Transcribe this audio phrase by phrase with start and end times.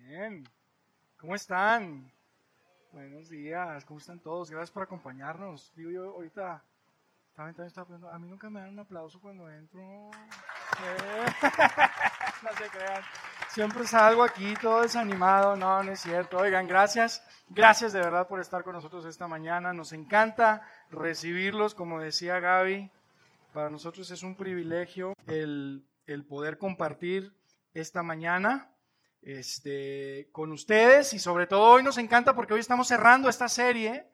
[0.00, 0.48] Bien.
[1.18, 2.10] ¿Cómo están?
[2.92, 3.84] Buenos días.
[3.84, 4.50] ¿Cómo están todos?
[4.50, 5.70] Gracias por acompañarnos.
[5.76, 6.62] Digo yo ahorita,
[7.36, 10.10] a mí nunca me dan un aplauso cuando entro.
[12.42, 13.02] No se crean.
[13.50, 15.54] Siempre salgo aquí todo desanimado.
[15.54, 16.38] No, no es cierto.
[16.38, 17.24] Oigan, gracias.
[17.48, 19.72] Gracias de verdad por estar con nosotros esta mañana.
[19.72, 22.90] Nos encanta recibirlos, como decía Gaby.
[23.52, 27.32] Para nosotros es un privilegio el, el poder compartir
[27.74, 28.71] esta mañana
[29.22, 34.08] este, con ustedes y sobre todo hoy nos encanta porque hoy estamos cerrando esta serie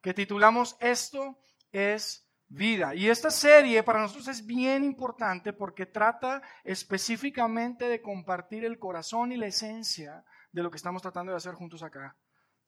[0.00, 1.38] que titulamos Esto
[1.72, 2.94] es vida.
[2.94, 9.32] Y esta serie para nosotros es bien importante porque trata específicamente de compartir el corazón
[9.32, 12.16] y la esencia de lo que estamos tratando de hacer juntos acá,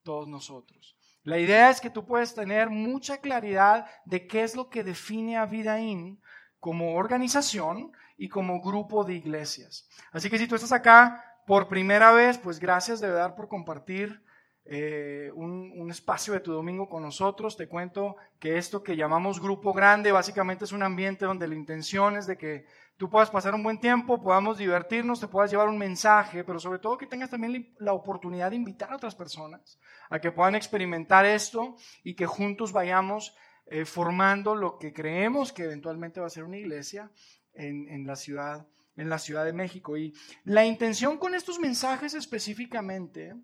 [0.02, 0.96] todos nosotros.
[1.22, 5.36] La idea es que tú puedes tener mucha claridad de qué es lo que define
[5.36, 6.20] a Vidaín
[6.60, 9.88] como organización y como grupo de iglesias.
[10.12, 14.22] Así que si tú estás acá por primera vez, pues gracias de verdad por compartir
[14.66, 17.56] eh, un, espacio de tu domingo con nosotros.
[17.56, 22.16] Te cuento que esto que llamamos grupo grande básicamente es un ambiente donde la intención
[22.16, 22.64] es de que
[22.96, 26.78] tú puedas pasar un buen tiempo, podamos divertirnos, te puedas llevar un mensaje, pero sobre
[26.78, 29.78] todo que tengas también la oportunidad de invitar a otras personas
[30.08, 35.64] a que puedan experimentar esto y que juntos vayamos eh, formando lo que creemos que
[35.64, 37.10] eventualmente va a ser una iglesia
[37.52, 39.96] en, en la ciudad en la Ciudad de México.
[39.96, 40.14] Y
[40.44, 43.34] la intención con estos mensajes específicamente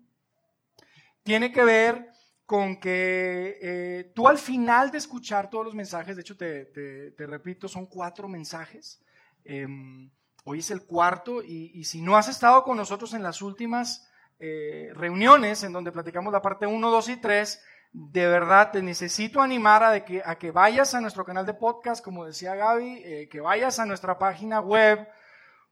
[1.23, 2.11] tiene que ver
[2.45, 7.67] con que eh, tú al final de escuchar todos los mensajes, de hecho te, repito,
[7.67, 9.01] son cuatro mensajes,
[9.45, 10.09] em,
[10.43, 14.91] hoy es el cuarto y, si no has estado con nosotros en las últimas eh,
[14.95, 17.63] reuniones en donde platicamos la parte 1, 2 y 3,
[17.93, 22.03] de verdad te necesito animar a, que, a que vayas a nuestro canal de podcast,
[22.03, 25.07] como decía Gaby, eh, que vayas a nuestra página web,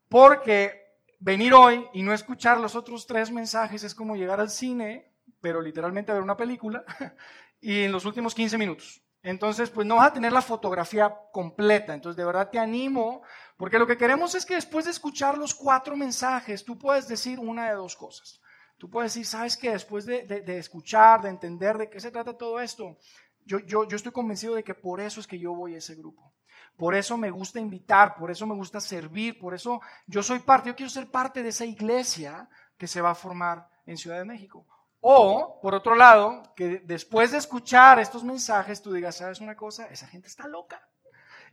[0.09, 5.13] porque venir hoy y no escuchar los otros tres mensajes es como llegar al cine,
[5.39, 6.83] pero literalmente ver una película,
[7.61, 9.01] y en los últimos 15 minutos.
[9.21, 11.93] Entonces, pues no vas a tener la fotografía completa.
[11.93, 13.21] Entonces, de verdad te animo,
[13.57, 17.37] porque lo que queremos es que después de escuchar los cuatro mensajes, tú puedes decir
[17.37, 18.41] una de dos cosas.
[18.77, 19.71] Tú puedes decir, ¿sabes qué?
[19.71, 22.97] Después de, de escuchar, de entender de qué se trata todo esto,
[23.45, 25.95] yo, yo, yo estoy convencido de que por eso es que yo voy a ese
[25.95, 26.33] grupo.
[26.79, 30.69] Por eso me gusta invitar, por eso me gusta servir, por eso yo soy parte,
[30.69, 32.47] yo quiero ser parte de esa iglesia
[32.77, 34.65] que se va a formar en Ciudad de México.
[35.01, 39.87] O, por otro lado, que después de escuchar estos mensajes tú digas, ¿sabes una cosa?
[39.87, 40.81] Esa gente está loca.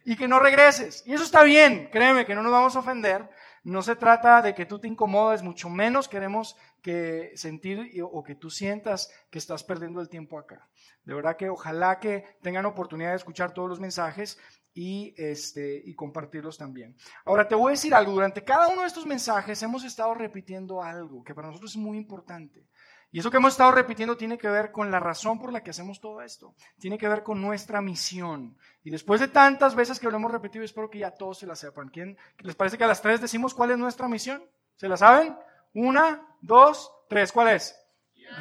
[0.05, 1.03] Y que no regreses.
[1.05, 3.29] Y eso está bien, créeme que no nos vamos a ofender.
[3.65, 8.37] No se trata de que tú te incomodes, mucho menos queremos que sentir o que
[8.37, 10.69] tú sientas que estás perdiendo el tiempo acá.
[11.03, 14.39] De verdad que ojalá que tengan oportunidad de escuchar todos los mensajes
[14.77, 16.95] y, este, y compartirlos también.
[17.25, 20.83] Ahora te voy a decir algo, durante cada uno de estos mensajes hemos estado repitiendo
[20.83, 22.69] algo que para nosotros es muy importante.
[23.11, 25.71] Y eso que hemos estado repitiendo tiene que ver con la razón por la que
[25.71, 26.55] hacemos todo esto.
[26.79, 28.59] Tiene que ver con nuestra misión.
[28.85, 31.57] Y después de tantas veces que lo hemos repetido, espero que ya todos se la
[31.57, 31.89] sepan.
[31.89, 34.45] ¿Quién, ¿Les parece que a las tres decimos cuál es nuestra misión?
[34.75, 35.35] ¿Se la saben?
[35.73, 37.33] Una, dos, tres.
[37.33, 37.75] ¿Cuál es?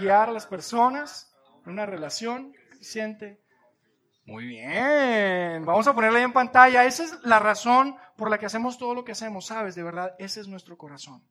[0.01, 1.33] Guiar a las personas
[1.65, 3.44] en una relación eficiente
[4.25, 6.85] muy bien, vamos a ponerla en pantalla.
[6.85, 9.75] Esa es la razón por la que hacemos todo lo que hacemos, ¿sabes?
[9.75, 11.23] De verdad, ese es nuestro corazón.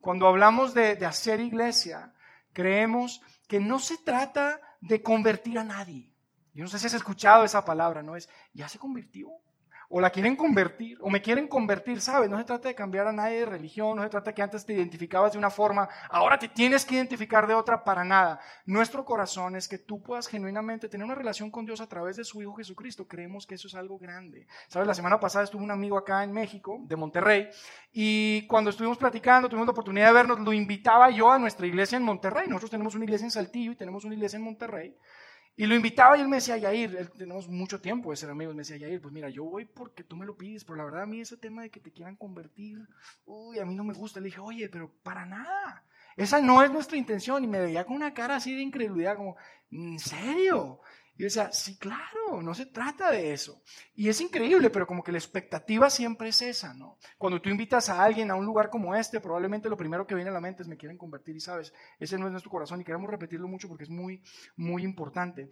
[0.00, 2.12] Cuando hablamos de, de hacer iglesia,
[2.52, 6.12] creemos que no se trata de convertir a nadie.
[6.52, 8.16] Yo no sé si has escuchado esa palabra, ¿no?
[8.16, 9.28] Es, ya se convirtió
[9.94, 12.30] o la quieren convertir, o me quieren convertir, ¿sabes?
[12.30, 14.64] No se trata de cambiar a nadie de religión, no se trata de que antes
[14.64, 18.40] te identificabas de una forma, ahora te tienes que identificar de otra para nada.
[18.64, 22.24] Nuestro corazón es que tú puedas genuinamente tener una relación con Dios a través de
[22.24, 23.06] su Hijo Jesucristo.
[23.06, 24.46] Creemos que eso es algo grande.
[24.68, 24.88] ¿Sabes?
[24.88, 27.50] La semana pasada estuvo un amigo acá en México, de Monterrey,
[27.92, 31.98] y cuando estuvimos platicando, tuvimos la oportunidad de vernos, lo invitaba yo a nuestra iglesia
[31.98, 32.48] en Monterrey.
[32.48, 34.96] Nosotros tenemos una iglesia en Saltillo y tenemos una iglesia en Monterrey.
[35.54, 38.62] Y lo invitaba y él me decía, Yair, tenemos mucho tiempo de ser amigos, me
[38.62, 41.06] decía, Yair, pues mira, yo voy porque tú me lo pides, pero la verdad a
[41.06, 42.78] mí ese tema de que te quieran convertir,
[43.26, 44.18] uy, a mí no me gusta.
[44.20, 45.84] Le dije, oye, pero para nada,
[46.16, 47.44] esa no es nuestra intención.
[47.44, 49.36] Y me veía con una cara así de incredulidad, como,
[49.70, 50.80] ¿en serio?
[51.14, 53.62] Y yo decía, sí, claro, no se trata de eso.
[53.94, 56.98] Y es increíble, pero como que la expectativa siempre es esa, ¿no?
[57.18, 60.30] Cuando tú invitas a alguien a un lugar como este, probablemente lo primero que viene
[60.30, 62.84] a la mente es me quieren convertir y sabes, ese no es nuestro corazón y
[62.84, 64.22] queremos repetirlo mucho porque es muy,
[64.56, 65.50] muy importante.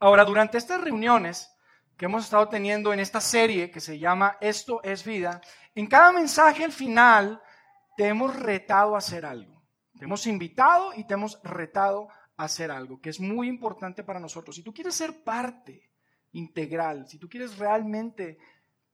[0.00, 1.48] Ahora, durante estas reuniones
[1.96, 5.40] que hemos estado teniendo en esta serie que se llama Esto es vida,
[5.76, 7.40] en cada mensaje al final
[7.96, 9.62] te hemos retado a hacer algo.
[9.96, 12.08] Te hemos invitado y te hemos retado
[12.44, 14.56] hacer algo que es muy importante para nosotros.
[14.56, 15.90] Si tú quieres ser parte
[16.32, 18.38] integral, si tú quieres realmente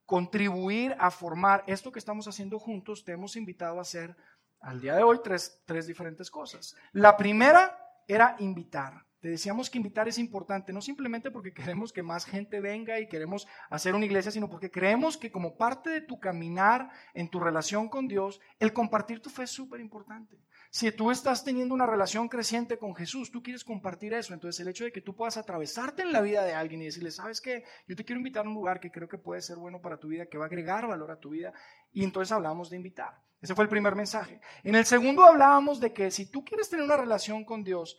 [0.05, 4.17] contribuir a formar esto que estamos haciendo juntos, te hemos invitado a hacer
[4.61, 6.75] Al día de hoy, tres, tres diferentes cosas.
[6.93, 7.79] La primera
[8.09, 9.07] era invitar.
[9.21, 13.09] Te decíamos que invitar es importante, no simplemente porque queremos que más gente venga y
[13.09, 17.41] queremos hacer una iglesia, sino porque creemos que como parte de tu caminar en tu
[17.41, 20.39] relación con Dios, el compartir tu fe es súper importante.
[20.71, 24.35] Si tú estás teniendo una relación creciente con Jesús, tú quieres compartir eso.
[24.35, 27.11] Entonces el hecho de que tú puedas atravesarte en la vida de alguien y decirle,
[27.11, 29.81] sabes qué, yo te quiero invitar a un lugar que creo que puede ser bueno
[29.81, 31.53] para tu vida, que va a agregar valor a tu vida.
[31.93, 33.19] Y entonces hablamos de invitar.
[33.41, 34.41] Ese fue el primer mensaje.
[34.63, 37.97] En el segundo hablábamos de que si tú quieres tener una relación con Dios,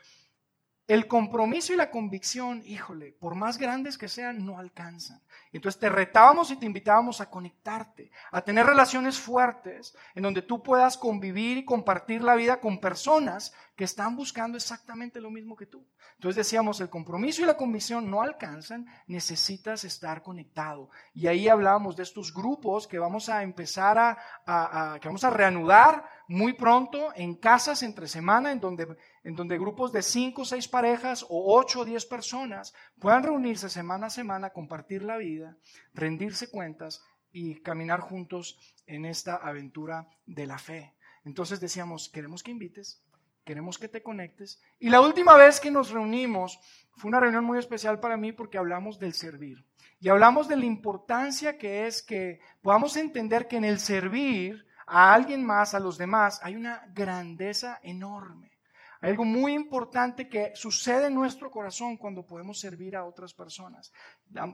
[0.90, 5.22] el compromiso y la convicción, híjole, por más grandes que sean, no alcanzan.
[5.54, 10.64] Entonces te retábamos y te invitábamos a conectarte, a tener relaciones fuertes en donde tú
[10.64, 15.68] puedas convivir y compartir la vida con personas que están buscando exactamente lo mismo que
[15.68, 15.86] tú.
[16.16, 20.90] Entonces decíamos, el compromiso y la convicción no alcanzan, necesitas estar conectado.
[21.14, 23.98] Y ahí hablábamos de estos grupos que vamos a empezar
[24.46, 29.58] a, que vamos a reanudar muy pronto en casas entre semana, en donde, en donde
[29.58, 34.10] grupos de cinco o seis parejas o ocho o diez personas puedan reunirse semana a
[34.10, 35.58] semana, compartir la vida,
[35.94, 40.96] rendirse cuentas y caminar juntos en esta aventura de la fe.
[41.26, 43.04] Entonces decíamos, queremos que invites,
[43.44, 44.62] queremos que te conectes.
[44.80, 46.60] Y la última vez que nos reunimos
[46.96, 49.66] fue una reunión muy especial para mí porque hablamos del servir.
[50.00, 55.14] Y hablamos de la importancia que es que podamos entender que en el servir a
[55.14, 58.59] alguien más, a los demás, hay una grandeza enorme.
[59.02, 63.94] Hay algo muy importante que sucede en nuestro corazón cuando podemos servir a otras personas.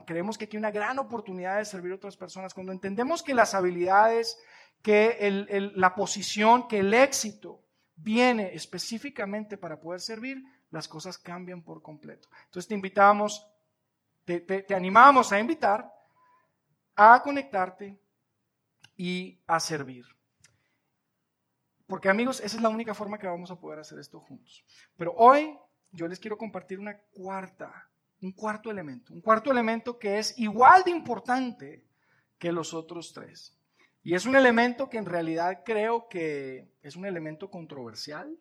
[0.06, 2.54] Creemos que aquí hay una gran oportunidad de servir a otras personas.
[2.54, 4.38] Cuando entendemos que las habilidades,
[4.82, 7.64] que la posición, que el éxito
[7.96, 12.28] viene específicamente para poder servir, las cosas cambian por completo.
[12.44, 13.46] Entonces te invitamos,
[14.24, 15.92] te, te, animamos a invitar,
[16.94, 17.98] a conectarte
[18.96, 20.04] y a servir.
[21.86, 24.64] Porque amigos, esa es la única forma que vamos a poder hacer esto juntos.
[24.96, 25.56] Pero hoy
[25.92, 31.84] yo les quiero compartir un cuarto elemento, un cuarto elemento que es igual de importante
[32.38, 33.56] que los otros tres.
[34.02, 38.36] Y es un elemento que en realidad creo que es un elemento controversial,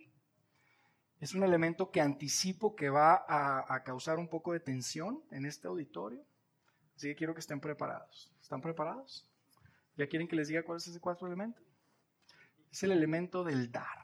[1.19, 5.67] es un elemento que anticipo que va a, causar un poco de tensión en este
[5.67, 6.23] auditorio.
[6.95, 8.31] Así que quiero que estén preparados.
[8.41, 9.27] ¿Están preparados?
[9.97, 11.61] ¿Ya quieren que les diga cuál es ese cuarto elemento?
[12.75, 14.03] Es el elemento del dar.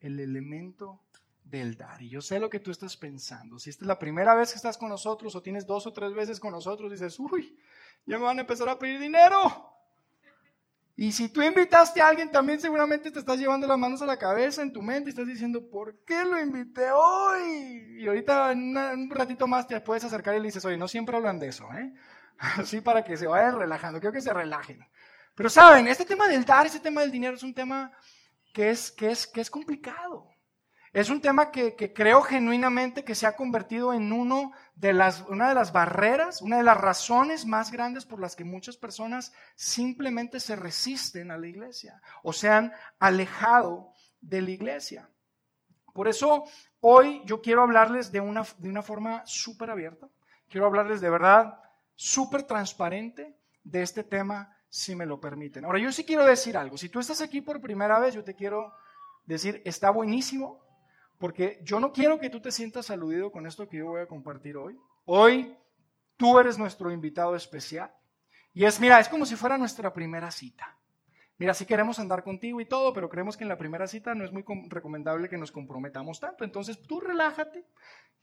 [0.00, 1.02] El elemento
[1.44, 2.00] del dar.
[2.00, 3.58] Y yo sé lo que tú estás pensando.
[3.58, 6.14] Si esta es la primera vez que estás con nosotros o tienes dos o tres
[6.14, 7.58] veces con nosotros, dices, uy,
[8.06, 9.70] ya me van a empezar a pedir dinero.
[10.96, 14.16] Y si tú invitaste a alguien, también seguramente te estás llevando las manos a la
[14.16, 17.98] cabeza en tu mente y estás diciendo, ¿por qué lo invité hoy?
[17.98, 21.38] Y ahorita un ratito más te puedes acercar y le dices, oye, no siempre hablan
[21.38, 21.92] de eso, ¿eh?
[22.38, 24.80] Así para que se vayan relajando, quiero que se relajen.
[25.38, 27.92] Pero saben, este tema del dar, este tema del dinero es un tema
[28.52, 30.28] que es, que es, que es complicado.
[30.92, 35.48] Es un tema que, creo genuinamente que se ha convertido en uno de las, una
[35.48, 40.40] de las barreras, una de las razones más grandes por las que muchas personas simplemente
[40.40, 45.08] se resisten a la iglesia o se han alejado de la iglesia.
[45.94, 46.46] Por eso
[46.80, 50.08] hoy yo quiero hablarles de una, de una forma súper abierta,
[50.48, 51.60] quiero hablarles de verdad
[51.94, 55.64] súper transparente de este tema, si me lo permiten.
[55.64, 58.34] Ahora yo sí quiero decir algo, si tú estás aquí por primera vez, yo te
[58.34, 58.72] quiero
[59.26, 60.60] decir, está buenísimo
[61.18, 64.06] porque yo no quiero que tú te sientas aludido con esto que yo voy a
[64.06, 64.78] compartir hoy.
[65.04, 65.56] Hoy
[66.16, 67.92] tú eres nuestro invitado especial.
[68.54, 70.77] Y es, mira, es como si fuera nuestra primera cita.
[71.38, 74.24] Mira, sí queremos andar contigo y todo, pero creemos que en la primera cita no
[74.24, 76.44] es muy recomendable que nos comprometamos tanto.
[76.44, 77.64] Entonces tú relájate.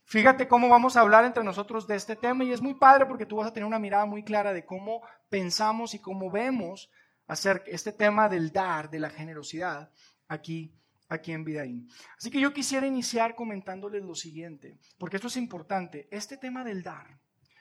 [0.04, 3.26] Fíjate cómo vamos a hablar entre nosotros de este tema y es muy padre porque
[3.26, 6.90] tú vas a tener una mirada muy clara de cómo pensamos y cómo vemos
[7.26, 9.90] hacer este tema del dar, de la generosidad
[10.28, 10.72] aquí
[11.08, 11.88] aquí en Vidaín.
[12.18, 16.08] Así que yo quisiera iniciar comentándoles lo siguiente, porque esto es importante.
[16.10, 17.18] Este tema del dar,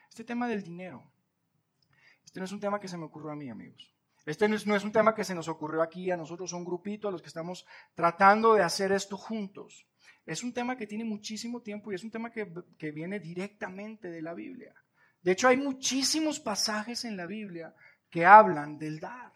[0.10, 1.12] este tema del dinero,
[2.24, 3.95] este no es un tema que se me ocurrió a mí, amigos.
[4.26, 7.12] Este no es, un tema que se nos ocurrió aquí a nosotros, un grupito, a
[7.12, 9.86] los que estamos tratando de hacer esto juntos.
[10.26, 14.10] Es un tema que tiene muchísimo tiempo y es un tema que, que viene directamente
[14.10, 14.74] de la Biblia.
[15.22, 17.76] De hecho, hay muchísimos pasajes en la Biblia
[18.10, 19.32] que hablan del dar.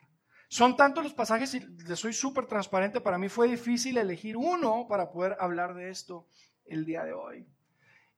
[0.48, 4.88] Son tantos los pasajes, y les soy súper transparente, para mí fue difícil elegir uno
[4.90, 6.28] para poder hablar de esto
[6.66, 7.48] el día de hoy.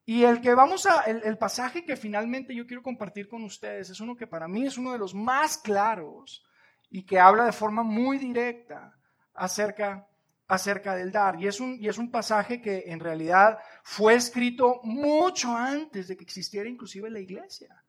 [0.05, 3.99] Y el que vamos a, el, pasaje que finalmente yo quiero compartir con ustedes es
[3.99, 6.43] uno que para mí es uno de los más claros
[6.91, 8.93] y que habla de forma muy directa
[9.33, 10.07] acerca,
[10.47, 11.41] acerca del dar.
[11.41, 16.17] Y es, un, y es un pasaje que en realidad fue escrito mucho antes de
[16.17, 17.83] que existiera inclusive la iglesia.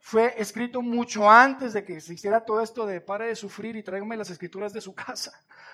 [0.00, 3.82] fue escrito mucho antes de que se hiciera todo esto de pare de sufrir y
[3.82, 5.32] tráigame las escrituras de su casa.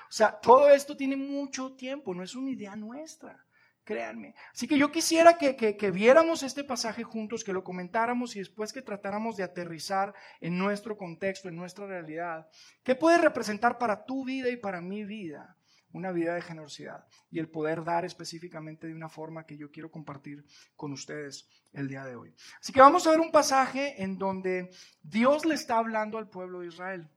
[0.09, 3.45] O sea, todo esto tiene mucho tiempo, no es una idea nuestra
[3.91, 4.37] créanme.
[4.53, 8.73] Así que yo quisiera que, que, viéramos este pasaje juntos, que lo comentáramos y después
[8.73, 12.49] que tratáramos de aterrizar en nuestro contexto, en nuestra realidad.
[12.85, 15.57] ¿Qué puede representar para tu vida y para mi vida?
[15.93, 19.91] Una vida de generosidad y el poder dar específicamente de una forma que yo quiero
[19.91, 20.45] compartir
[20.77, 22.33] con ustedes el día de hoy.
[22.61, 24.71] Así que vamos a ver un pasaje en donde
[25.03, 27.11] Dios le está hablando al pueblo de Israel.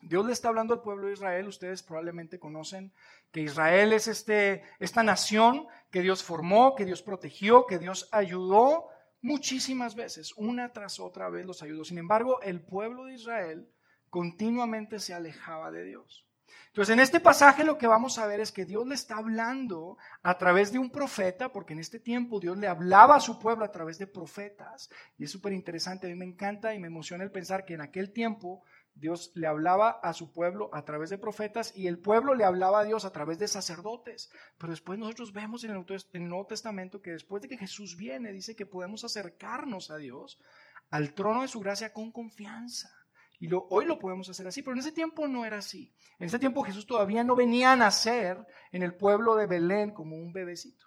[0.00, 2.92] Dios le está hablando al pueblo de Israel, ustedes probablemente conocen
[3.32, 8.88] que Israel es este, esta nación que Dios formó, que Dios protegió, que Dios ayudó
[9.22, 11.84] muchísimas veces, una tras otra vez los ayudó.
[11.84, 13.68] Sin embargo, el pueblo de Israel
[14.10, 16.26] continuamente se alejaba de Dios.
[16.68, 19.96] Entonces, en este pasaje lo que vamos a ver es que Dios le está hablando
[20.22, 23.64] a través de un profeta, porque en este tiempo Dios le hablaba a su pueblo
[23.64, 24.90] a través de profetas.
[25.16, 27.80] Y es súper interesante, a mí me encanta y me emociona el pensar que en
[27.80, 28.62] aquel tiempo
[28.96, 32.80] Dios le hablaba a su pueblo a través de profetas y el pueblo le hablaba
[32.80, 34.30] a Dios a través de sacerdotes.
[34.56, 38.56] Pero después nosotros vemos en el Nuevo Testamento que después de que Jesús viene, dice
[38.56, 40.40] que podemos acercarnos a Dios,
[40.88, 42.90] al trono de su gracia con confianza.
[43.38, 45.94] Y hoy lo podemos hacer así, pero en ese tiempo no era así.
[46.18, 50.16] En ese tiempo Jesús todavía no venía a nacer en el pueblo de Belén como
[50.16, 50.86] un bebecito.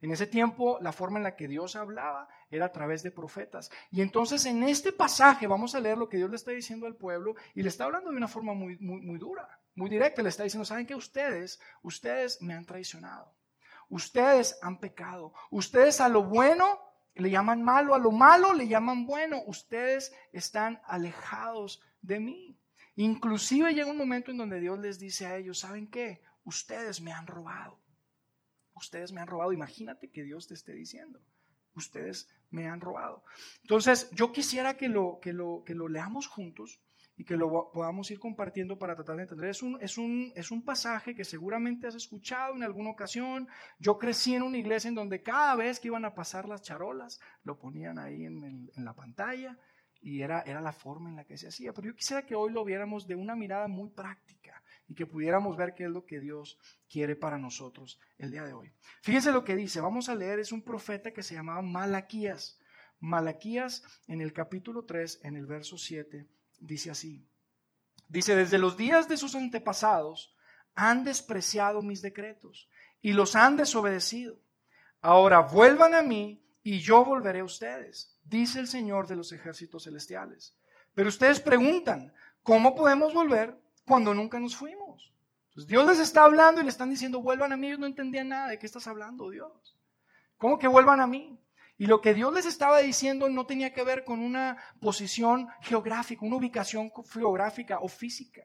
[0.00, 3.70] En ese tiempo la forma en la que Dios hablaba era a través de profetas.
[3.90, 6.96] Y entonces en este pasaje vamos a leer lo que Dios le está diciendo al
[6.96, 10.22] pueblo y le está hablando de una forma muy, muy, muy dura, muy directa.
[10.22, 13.34] Le está diciendo, ¿saben que ustedes, ustedes me han traicionado?
[13.88, 15.32] Ustedes han pecado.
[15.50, 16.80] Ustedes a lo bueno
[17.14, 19.42] le llaman malo, a lo malo le llaman bueno.
[19.46, 22.58] Ustedes están alejados de mí.
[22.96, 26.22] Inclusive llega un momento en donde Dios les dice a ellos, ¿saben qué?
[26.44, 27.78] Ustedes me han robado.
[28.74, 29.52] Ustedes me han robado.
[29.52, 31.20] Imagínate que Dios te esté diciendo
[31.78, 33.24] ustedes me han robado.
[33.62, 36.80] Entonces, yo quisiera que lo, que lo, que lo leamos juntos
[37.16, 39.50] y que lo podamos ir compartiendo para tratar de entender.
[39.50, 43.48] Es un, es, un, es un pasaje que seguramente has escuchado en alguna ocasión.
[43.80, 47.18] Yo crecí en una iglesia en donde cada vez que iban a pasar las charolas,
[47.42, 49.58] lo ponían ahí en, en la pantalla
[50.00, 51.72] y era, era la forma en la que se hacía.
[51.72, 54.37] Pero yo quisiera que hoy lo viéramos de una mirada muy práctica
[54.88, 56.58] y que pudiéramos ver qué es lo que Dios
[56.90, 58.72] quiere para nosotros el día de hoy.
[59.02, 62.58] Fíjense lo que dice, vamos a leer, es un profeta que se llamaba Malaquías.
[63.00, 66.26] Malaquías en el capítulo 3, en el verso 7,
[66.58, 67.28] dice así.
[68.08, 70.34] Dice, desde los días de sus antepasados
[70.74, 72.68] han despreciado mis decretos
[73.02, 74.40] y los han desobedecido.
[75.02, 79.84] Ahora vuelvan a mí y yo volveré a ustedes, dice el Señor de los ejércitos
[79.84, 80.56] celestiales.
[80.94, 83.56] Pero ustedes preguntan, ¿cómo podemos volver
[83.88, 85.12] cuando nunca nos fuimos.
[85.66, 87.66] Dios les está hablando y le están diciendo, vuelvan a mí.
[87.66, 89.76] Ellos no entendían nada de qué estás hablando, Dios.
[90.36, 91.40] ¿Cómo que vuelvan a mí?
[91.78, 96.24] Y lo que Dios les estaba diciendo no tenía que ver con una posición geográfica,
[96.24, 98.42] una ubicación geográfica o física.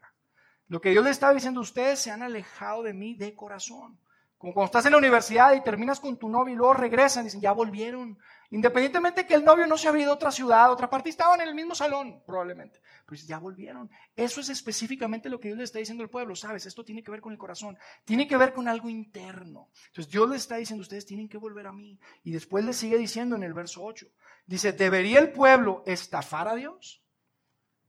[0.67, 3.99] Lo que Dios les estaba diciendo, ustedes se han alejado de mí de corazón.
[4.37, 7.25] Como cuando estás en la universidad y terminas con tu novio y luego regresan y
[7.25, 8.17] dicen, ya volvieron.
[8.53, 11.41] Independientemente que el novio no se había ido a otra ciudad, a otra parte, estaban
[11.41, 12.83] en el mismo salón, probablemente.
[13.03, 13.89] Pero ya volvieron.
[14.15, 16.67] Eso es específicamente lo que Dios le está diciendo al pueblo, ¿sabes?
[16.67, 19.71] Esto tiene que ver con el corazón, tiene que ver con algo interno.
[19.87, 21.99] Entonces Dios le está diciendo, ustedes tienen que volver a mí.
[22.23, 24.05] Y después le sigue diciendo en el verso 8,
[24.45, 27.03] dice, ¿debería el pueblo estafar a Dios?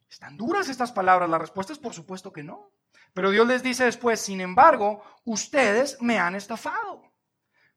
[0.09, 2.71] Están duras estas palabras, la respuesta es por supuesto que no.
[3.13, 7.13] Pero Dios les dice después, sin embargo, ustedes me han estafado.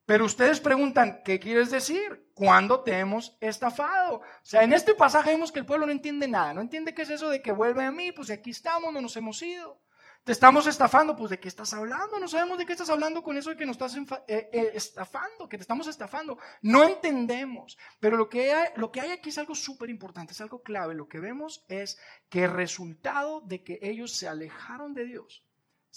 [0.08, 2.32] Pero ustedes preguntan, ¿qué quieres decir?
[2.34, 4.20] ¿Cuándo te hemos estafado?
[4.20, 7.02] O sea, en este pasaje vemos que el pueblo no entiende nada, no entiende qué
[7.02, 9.82] es eso de que vuelve a mí, pues aquí estamos, no nos hemos ido.
[10.24, 13.36] Te estamos estafando, pues de qué estás hablando, no sabemos de qué estás hablando con
[13.36, 16.38] eso de que nos estás eh, eh, estafando, que te estamos estafando.
[16.62, 20.64] No entendemos, pero lo que lo que hay aquí es algo súper importante, es algo
[20.64, 20.96] clave.
[20.96, 22.00] Lo que vemos es
[22.30, 25.47] que el resultado de que ellos se alejaron de Dios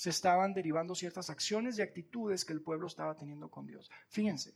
[0.01, 3.91] se estaban derivando ciertas acciones y actitudes que el pueblo estaba teniendo con Dios.
[4.09, 4.55] Fíjense,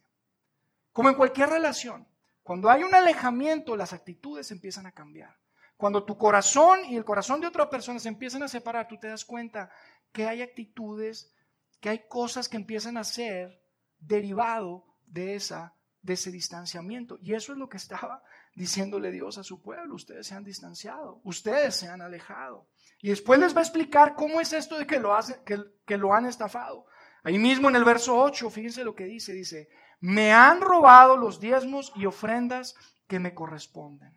[0.90, 2.08] como en cualquier relación,
[2.42, 5.36] cuando hay un alejamiento, las actitudes empiezan a cambiar.
[5.76, 9.08] Cuando tu corazón y el corazón de otra persona se empiezan a separar, tú te
[9.08, 9.70] das cuenta
[10.12, 11.34] que hay actitudes,
[11.78, 13.60] que hay cosas que empiezan a ser
[13.98, 17.18] derivado de esa de ese distanciamiento.
[17.20, 18.22] Y eso es lo que estaba
[18.54, 19.94] diciéndole Dios a su pueblo.
[19.94, 22.66] Ustedes se han distanciado, ustedes se han alejado.
[23.04, 26.14] Y después les va a explicar cómo es esto de que lo, hace, que, lo
[26.14, 26.86] han estafado.
[27.22, 29.68] Ahí mismo en el verso 8, fíjense lo que dice, dice,
[30.00, 32.74] me han robado los diezmos y ofrendas
[33.06, 34.10] que me corresponden.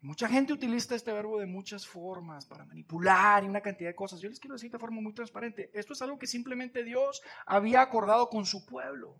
[0.00, 4.20] Mucha gente utiliza este verbo de muchas formas para manipular y una cantidad de cosas.
[4.20, 7.82] Yo les quiero decir de forma muy transparente, esto es algo que simplemente Dios había
[7.82, 9.16] acordado con su pueblo.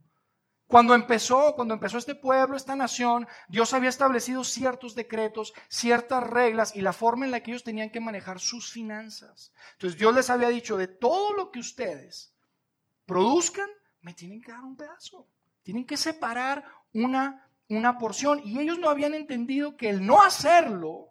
[0.73, 6.75] Cuando empezó, cuando empezó este pueblo, esta nación, Dios había establecido ciertos decretos, ciertas reglas
[6.75, 9.53] y la forma en la que ellos tenían que manejar sus finanzas.
[9.75, 12.35] Entonces Dios les había dicho, de todo lo que ustedes
[13.05, 13.69] produzcan,
[14.01, 15.29] me tienen que dar un pedazo.
[15.63, 16.65] Tienen que separar
[16.95, 18.41] una, una porción.
[18.43, 21.11] Y ellos no habían entendido que el no hacerlo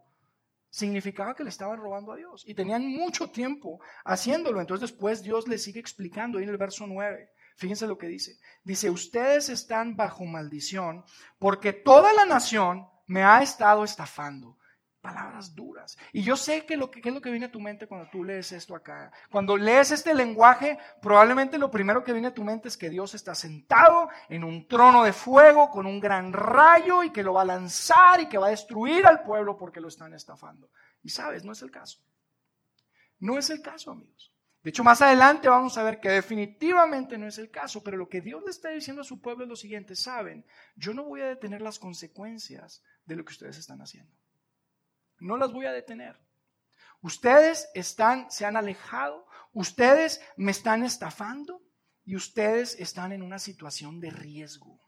[0.72, 2.44] significaba que le estaban robando a Dios.
[2.48, 4.60] Y tenían mucho tiempo haciéndolo.
[4.60, 7.30] Entonces después Dios les sigue explicando ahí en el verso 9.
[7.62, 8.40] Fíjense lo que dice.
[8.64, 11.06] Dice, ustedes están bajo maldición
[11.38, 14.58] porque toda la nación me ha estado estafando.
[15.00, 15.96] Palabras duras.
[16.12, 18.24] Y yo sé que lo que, es lo que viene a tu mente cuando tú
[18.24, 19.12] lees esto acá.
[19.30, 23.14] Cuando lees este lenguaje, probablemente lo primero que viene a tu mente es que Dios
[23.14, 27.44] está sentado en un trono de fuego con un gran rayo y que lo va
[27.44, 30.72] a lanzar y que va a destruir al pueblo porque lo están estafando.
[31.04, 32.00] Y sabes, no es el caso.
[33.20, 34.31] No es el caso, amigos.
[34.64, 38.08] De hecho, más adelante vamos a ver que definitivamente no es el caso, pero lo
[38.08, 41.22] que Dios le está diciendo a su pueblo es lo siguiente, saben, yo no voy
[41.22, 44.16] a detener las consecuencias de lo que ustedes están haciendo.
[45.20, 46.20] No las voy a detener.
[47.02, 51.64] Ustedes están, se han alejado, ustedes me están estafando
[52.06, 54.80] y ustedes están en una situación de riesgo,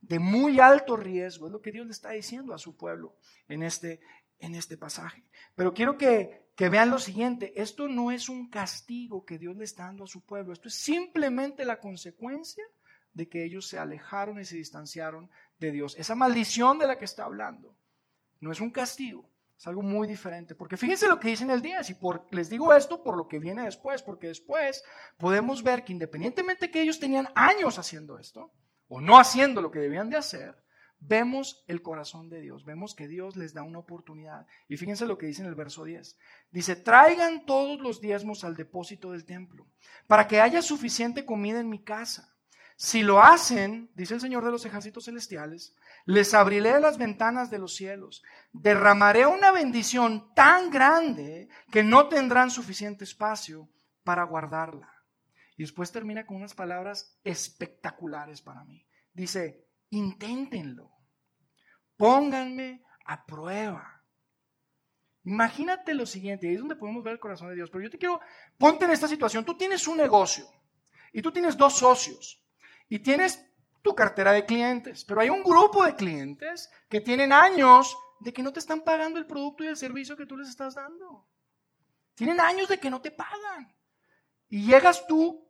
[0.00, 1.46] de muy alto riesgo.
[1.46, 3.16] Es lo que Dios le está diciendo a su pueblo
[3.48, 4.00] en este,
[4.38, 5.24] en este pasaje.
[5.56, 9.62] Pero quiero que, que vean lo siguiente, esto no es un castigo que Dios le
[9.62, 12.64] está dando a su pueblo, esto es simplemente la consecuencia
[13.12, 15.94] de que ellos se alejaron y se distanciaron de Dios.
[15.96, 17.76] Esa maldición de la que está hablando
[18.40, 21.62] no es un castigo, es algo muy diferente, porque fíjense lo que dice en el
[21.62, 24.82] 10, y por, les digo esto por lo que viene después, porque después
[25.16, 28.50] podemos ver que independientemente que ellos tenían años haciendo esto,
[28.88, 30.56] o no haciendo lo que debían de hacer,
[31.00, 34.46] vemos el corazón de Dios, vemos que Dios les da una oportunidad.
[34.68, 36.18] Y fíjense lo que dice en el verso 10.
[36.50, 39.66] Dice, traigan todos los diezmos al depósito del templo,
[40.06, 42.34] para que haya suficiente comida en mi casa.
[42.76, 45.74] Si lo hacen, dice el Señor de los ejércitos celestiales,
[46.04, 52.52] les abriré las ventanas de los cielos, derramaré una bendición tan grande que no tendrán
[52.52, 53.68] suficiente espacio
[54.04, 54.92] para guardarla.
[55.56, 58.86] Y después termina con unas palabras espectaculares para mí.
[59.12, 60.90] Dice, inténtenlo,
[61.96, 64.02] pónganme a prueba.
[65.24, 67.98] Imagínate lo siguiente, ahí es donde podemos ver el corazón de Dios, pero yo te
[67.98, 68.20] quiero,
[68.56, 70.46] ponte en esta situación, tú tienes un negocio
[71.12, 72.42] y tú tienes dos socios
[72.88, 73.44] y tienes
[73.82, 78.42] tu cartera de clientes, pero hay un grupo de clientes que tienen años de que
[78.42, 81.26] no te están pagando el producto y el servicio que tú les estás dando.
[82.14, 83.74] Tienen años de que no te pagan.
[84.48, 85.46] Y llegas tú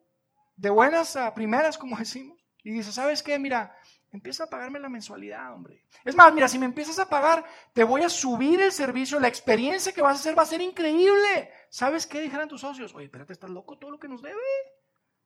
[0.57, 3.39] de buenas a primeras, como decimos, y dices, ¿sabes qué?
[3.39, 3.75] Mira,
[4.13, 5.85] empieza a pagarme la mensualidad, hombre.
[6.05, 9.29] Es más, mira, si me empiezas a pagar, te voy a subir el servicio, la
[9.29, 11.51] experiencia que vas a hacer va a ser increíble.
[11.69, 12.95] ¿Sabes qué dijeron tus socios?
[12.95, 14.39] Oye, espérate, ¿estás loco todo lo que nos debe?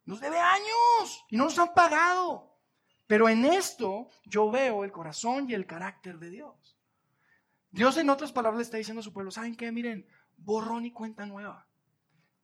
[0.04, 2.52] Nos debe años y no nos han pagado.
[3.06, 6.78] Pero en esto yo veo el corazón y el carácter de Dios.
[7.70, 9.70] Dios en otras palabras le está diciendo a su pueblo, ¿saben qué?
[9.72, 11.66] Miren, borrón y cuenta nueva.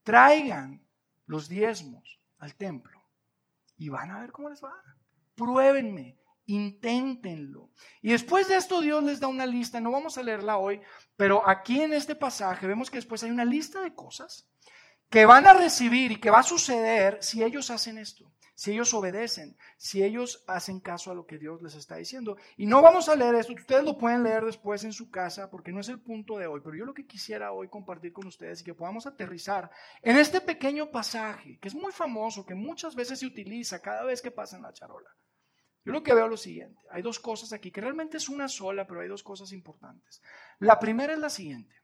[0.02, 0.82] Traigan
[1.26, 3.02] los diezmos al templo
[3.76, 4.74] y van a ver cómo les va.
[5.34, 7.70] Pruébenme, inténtenlo.
[8.02, 10.80] Y después de esto Dios les da una lista, no vamos a leerla hoy,
[11.16, 14.48] pero aquí en este pasaje vemos que después hay una lista de cosas
[15.08, 18.92] que van a recibir y que va a suceder si ellos hacen esto si ellos
[18.92, 22.36] obedecen, si ellos hacen caso a lo que Dios les está diciendo.
[22.56, 25.70] Y no vamos a leer esto, ustedes lo pueden leer después en su casa porque
[25.70, 28.60] no es el punto de hoy, pero yo lo que quisiera hoy compartir con ustedes
[28.60, 29.70] y que podamos aterrizar
[30.02, 34.20] en este pequeño pasaje, que es muy famoso, que muchas veces se utiliza cada vez
[34.20, 35.08] que pasa en la charola.
[35.88, 38.46] Yo lo que veo es lo siguiente, hay dos cosas aquí, que realmente es una
[38.46, 40.20] sola, pero hay dos cosas importantes.
[40.58, 41.74] La primera es la siguiente.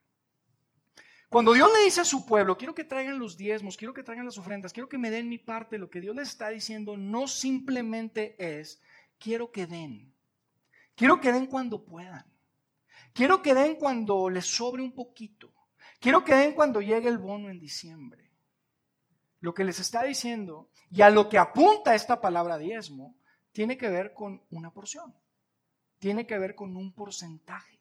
[1.30, 4.26] Cuando Dios le dice a su pueblo, quiero que traigan los diezmos, quiero que traigan
[4.26, 7.26] las ofrendas, quiero que me den mi parte, lo que Dios les está diciendo no
[7.26, 8.82] simplemente es,
[9.18, 10.14] quiero que den.
[10.94, 12.26] Quiero que den cuando puedan.
[13.14, 15.50] Quiero que den cuando les sobre un poquito.
[15.98, 18.30] Quiero que den cuando llegue el bono en diciembre.
[19.40, 23.16] Lo que les está diciendo y a lo que apunta esta palabra diezmo
[23.54, 25.14] tiene que ver con una porción.
[25.98, 27.80] Tiene que ver con un porcentaje.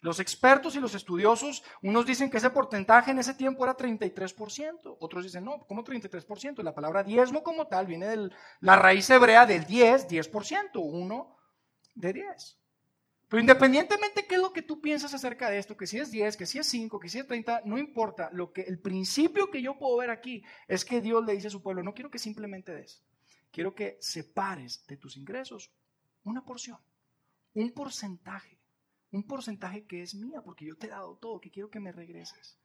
[0.00, 4.98] Los expertos y los estudiosos, unos dicen que ese porcentaje en ese tiempo era 33%,
[5.00, 6.62] otros dicen, no, ¿cómo 33%?
[6.62, 11.36] La palabra diezmo como tal viene de la raíz hebrea del 10, 10%, uno
[11.94, 12.58] de 10.
[13.28, 16.10] Pero independientemente de qué es lo que tú piensas acerca de esto, que si es
[16.10, 18.28] 10, que si es 5, que si es 30, no importa.
[18.30, 21.50] Lo que, el principio que yo puedo ver aquí es que Dios le dice a
[21.50, 23.02] su pueblo, no quiero que simplemente des,
[23.56, 25.72] quiero que separes de tus ingresos
[26.24, 26.78] una porción,
[27.54, 28.56] un porcentaje
[29.12, 31.92] un porcentaje que es mía, porque yo te he dado todo, que quiero que me
[31.92, 32.58] regreses.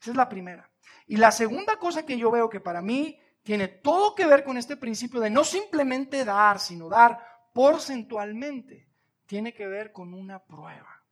[0.00, 0.70] Esa es la primera.
[1.06, 4.56] Y la segunda cosa que yo veo que para mí tiene todo que ver con
[4.56, 7.20] este principio de no simplemente dar, sino dar
[7.52, 8.88] porcentualmente.
[9.26, 11.04] Tiene que ver con una prueba.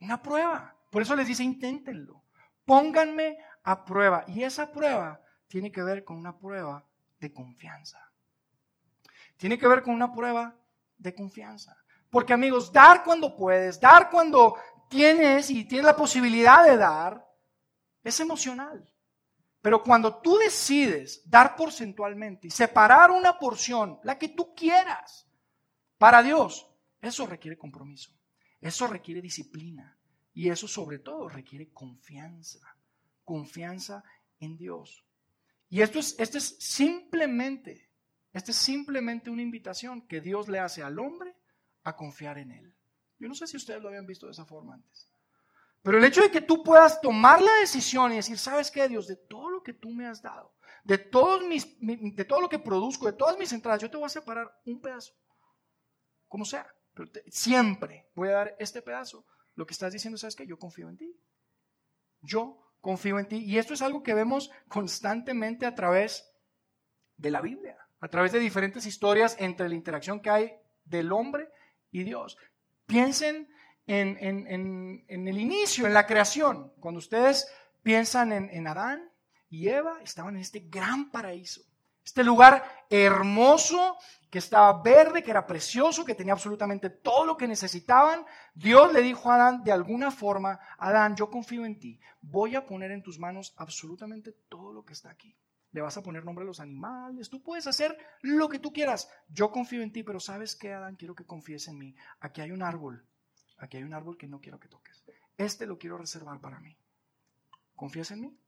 [0.00, 0.76] Una prueba.
[0.90, 2.24] Por eso les dice, inténtenlo.
[2.64, 4.24] Pónganme a prueba.
[4.26, 6.86] Y esa prueba tiene que ver con una prueba
[7.20, 8.12] de confianza.
[9.36, 10.54] Tiene que ver con una prueba
[10.96, 11.76] de confianza.
[12.10, 14.56] Porque amigos, dar cuando puedes, dar cuando
[14.88, 17.26] tienes y tienes la posibilidad de dar,
[18.02, 18.88] es emocional.
[19.60, 25.26] Pero cuando tú decides dar porcentualmente y separar una porción, la que tú quieras,
[25.96, 26.68] para Dios,
[27.00, 28.10] eso requiere compromiso,
[28.60, 29.98] eso requiere disciplina
[30.34, 32.60] y eso sobre todo requiere confianza,
[33.24, 34.04] confianza
[34.38, 35.04] en Dios.
[35.70, 37.88] Y esto es, esto es simplemente,
[38.34, 41.36] esta es simplemente una invitación que Dios le hace al hombre
[41.84, 42.74] a confiar en Él.
[43.18, 45.08] Yo no sé si ustedes lo habían visto de esa forma antes.
[45.82, 49.06] Pero el hecho de que tú puedas tomar la decisión y decir, ¿sabes qué, Dios?
[49.06, 52.58] De todo lo que tú me has dado, de, todos mis, de todo lo que
[52.58, 55.14] produzco, de todas mis entradas, yo te voy a separar un pedazo,
[56.26, 56.66] como sea.
[56.92, 59.24] Pero siempre voy a dar este pedazo.
[59.54, 60.46] Lo que estás diciendo, ¿sabes qué?
[60.46, 61.16] Yo confío en ti.
[62.20, 63.44] Yo confío en ti.
[63.44, 66.32] Y esto es algo que vemos constantemente a través
[67.16, 70.52] de la Biblia, a través de diferentes historias entre la interacción que hay
[70.84, 71.48] del hombre
[71.90, 72.36] y Dios.
[72.84, 73.48] Piensen
[73.86, 77.50] en, el inicio, en la creación, cuando ustedes
[77.82, 79.10] piensan en, Adán
[79.48, 81.62] y Eva, estaban en este gran paraíso,
[82.04, 83.96] este lugar hermoso
[84.28, 88.26] que estaba verde, que era precioso, que tenía absolutamente todo lo que necesitaban.
[88.52, 92.66] Dios le dijo a Adán de alguna forma, Adán, yo confío en ti, voy a
[92.66, 95.34] poner en tus manos absolutamente todo lo que está aquí.
[95.74, 99.10] Le vas a poner nombre a los animales, tú puedes hacer lo que tú quieras.
[99.28, 100.96] Yo confío en ti, pero ¿sabes qué, Adán?
[100.96, 101.94] Quiero que confíes en mí.
[102.20, 103.06] Aquí hay un árbol
[103.58, 105.04] aquí hay un árbol que no quiero que toques.
[105.36, 106.76] Este lo quiero reservar para mí.
[107.74, 108.38] ¿Confías en mí?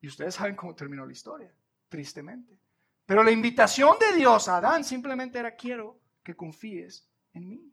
[0.00, 1.54] Y ustedes saben cómo terminó la historia,
[1.88, 2.58] tristemente.
[3.06, 7.72] Pero la invitación de Dios a Adán simplemente era, quiero que confíes en mí.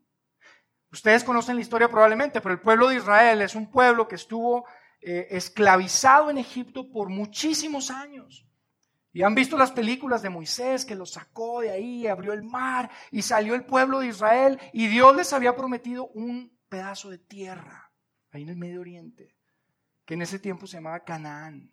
[0.92, 4.64] Ustedes conocen la historia probablemente, pero el pueblo de Israel es un pueblo que estuvo
[5.02, 8.46] eh, esclavizado en Egipto por muchísimos años.
[9.12, 12.90] Y han visto las películas de Moisés que lo sacó de ahí, abrió el mar
[13.10, 17.90] y salió el pueblo de Israel y Dios les había prometido un pedazo de tierra
[18.30, 19.36] ahí en el Medio Oriente,
[20.04, 21.72] que en ese tiempo se llamaba Canaán.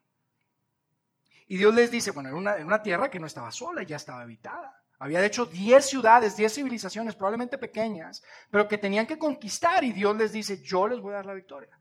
[1.48, 4.84] Y Dios les dice, bueno, era una, tierra que no estaba sola, ya estaba habitada.
[5.00, 9.92] Había de hecho 10 ciudades, 10 civilizaciones, probablemente pequeñas, pero que tenían que conquistar y
[9.92, 11.78] Dios les dice, yo les voy a dar la victoria.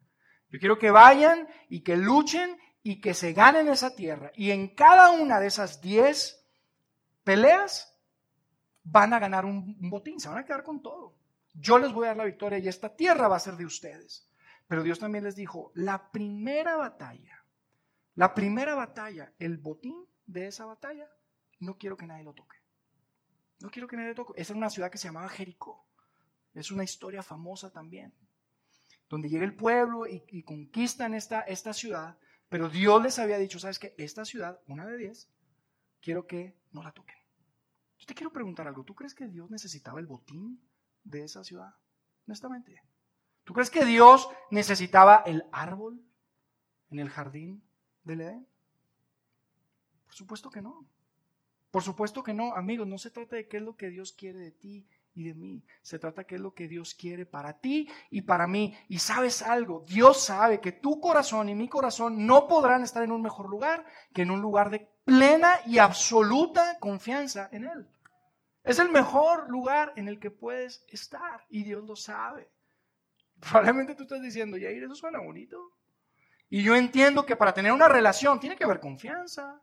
[0.51, 4.31] Yo quiero que vayan y que luchen y que se ganen esa tierra.
[4.35, 6.45] Y en cada una de esas diez
[7.25, 7.93] peleas
[8.85, 11.17] van a ganar un, botín, se van a quedar con todo.
[11.55, 14.31] Yo les voy a dar la victoria y esta tierra va a ser de ustedes.
[14.69, 17.45] Pero Dios también les dijo, la primera batalla,
[18.15, 21.09] la primera batalla, el botín de esa batalla,
[21.61, 22.57] no quiero que nadie lo toque.
[23.61, 24.41] No quiero que nadie lo toque.
[24.41, 25.87] Esa es una ciudad que se llamaba Jericó.
[26.55, 28.13] Es una historia famosa también.
[29.09, 32.19] Donde llega el pueblo y, conquistan esta, esta ciudad.
[32.49, 33.95] Pero Dios les había dicho, ¿sabes qué?
[33.99, 35.29] Esta ciudad, una de diez,
[36.01, 37.17] quiero que no la toquen.
[37.99, 38.85] Yo te quiero preguntar algo.
[38.85, 40.61] ¿Tú crees que Dios necesitaba el botín
[41.05, 41.75] de esa ciudad?
[42.27, 42.83] Honestamente.
[43.45, 46.05] ¿Tú crees que Dios necesitaba el árbol
[46.91, 47.63] en el jardín
[48.03, 48.49] del Edén?
[50.05, 50.87] Por supuesto que no.
[51.71, 52.87] Por supuesto que no, amigos.
[52.87, 55.65] No se trata de qué es lo que Dios quiere de ti y de mí.
[55.81, 58.77] Se trata qué es lo que Dios quiere para ti y para mí.
[58.89, 63.13] Y sabes algo, Dios sabe que tu corazón y mi corazón no podrán estar en
[63.13, 67.89] un mejor lugar que en un lugar de plena y absoluta confianza en Él.
[68.63, 72.51] Es el mejor lugar en el que puedes estar y Dios lo sabe.
[73.41, 75.73] Probablemente tú estás diciendo, Yair, eso suena bonito.
[76.51, 79.63] Y yo entiendo que para tener una relación tiene que haber confianza.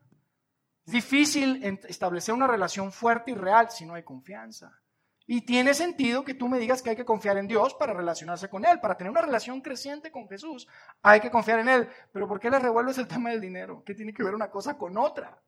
[0.85, 4.82] Es difícil establecer una relación fuerte y real si no hay confianza.
[5.25, 8.49] Y tiene sentido que tú me digas que hay que confiar en Dios para relacionarse
[8.49, 10.67] con Él, para tener una relación creciente con Jesús.
[11.01, 11.88] Hay que confiar en Él.
[12.12, 13.83] Pero ¿por qué le revuelves el tema del dinero?
[13.86, 15.41] ¿Qué tiene que ver una cosa con otra?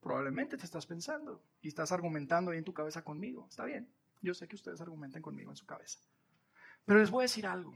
[0.00, 3.46] Probablemente te estás pensando y estás argumentando ahí en tu cabeza conmigo.
[3.48, 3.88] Está bien.
[4.20, 5.98] Yo sé que ustedes argumentan conmigo en su cabeza.
[6.84, 7.74] Pero les voy a decir algo.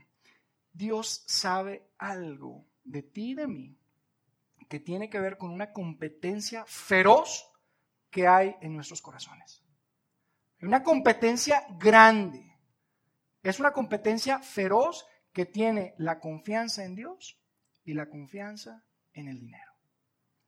[0.72, 3.76] Dios sabe algo de ti y de mí
[4.68, 7.50] que tiene que ver con una competencia feroz
[8.10, 9.62] que hay en nuestros corazones.
[10.60, 12.56] Una competencia grande.
[13.42, 17.40] Es una competencia feroz que tiene la confianza en Dios
[17.84, 19.72] y la confianza en el dinero.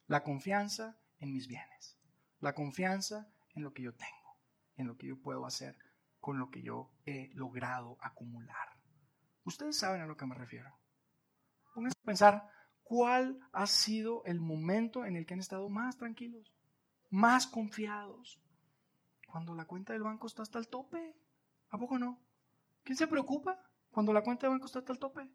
[0.07, 1.99] La confianza en mis bienes.
[2.41, 4.39] La confianza en lo que yo tengo,
[4.77, 5.77] en lo que yo puedo hacer
[6.19, 8.69] con lo que yo he logrado acumular.
[9.45, 10.77] Ustedes saben a lo que me refiero.
[11.75, 12.51] Pónganse a pensar
[12.83, 16.53] ¿cuál ha sido el momento en el que han estado más tranquilos,
[17.09, 18.41] más confiados?
[19.31, 21.15] Cuando la cuenta del banco está hasta el tope.
[21.71, 22.19] ¿A poco no?
[22.83, 23.59] ¿Quién se preocupa
[23.91, 25.31] cuando la cuenta del banco está hasta el tope?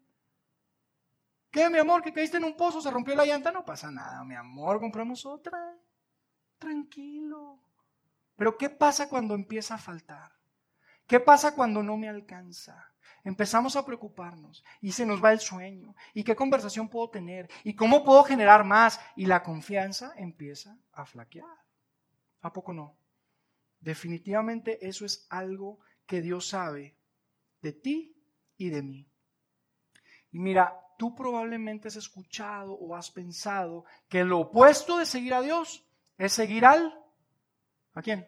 [1.50, 2.02] ¿Qué, mi amor?
[2.02, 3.50] Que caíste en un pozo, se rompió la llanta.
[3.50, 5.74] No pasa nada, mi amor, compramos otra.
[6.58, 7.58] Tranquilo.
[8.36, 10.32] Pero ¿qué pasa cuando empieza a faltar?
[11.06, 12.92] ¿Qué pasa cuando no me alcanza?
[13.24, 15.94] Empezamos a preocuparnos y se nos va el sueño.
[16.12, 17.48] ¿Y qué conversación puedo tener?
[17.64, 19.00] ¿Y cómo puedo generar más?
[19.16, 21.64] Y la confianza empieza a flaquear.
[22.42, 22.96] ¿A poco no?
[23.80, 26.96] Definitivamente eso es algo que Dios sabe
[27.62, 28.16] de ti
[28.56, 29.08] y de mí.
[30.32, 35.42] Y mira, tú probablemente has escuchado o has pensado que lo opuesto de seguir a
[35.42, 35.84] Dios
[36.18, 37.02] es seguir al...
[37.94, 38.26] ¿A quién?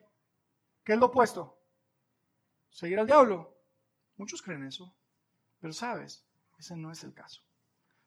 [0.85, 1.59] ¿Qué es lo opuesto?
[2.71, 3.55] Seguir al diablo.
[4.17, 4.95] Muchos creen eso,
[5.61, 6.25] pero sabes,
[6.59, 7.43] ese no es el caso.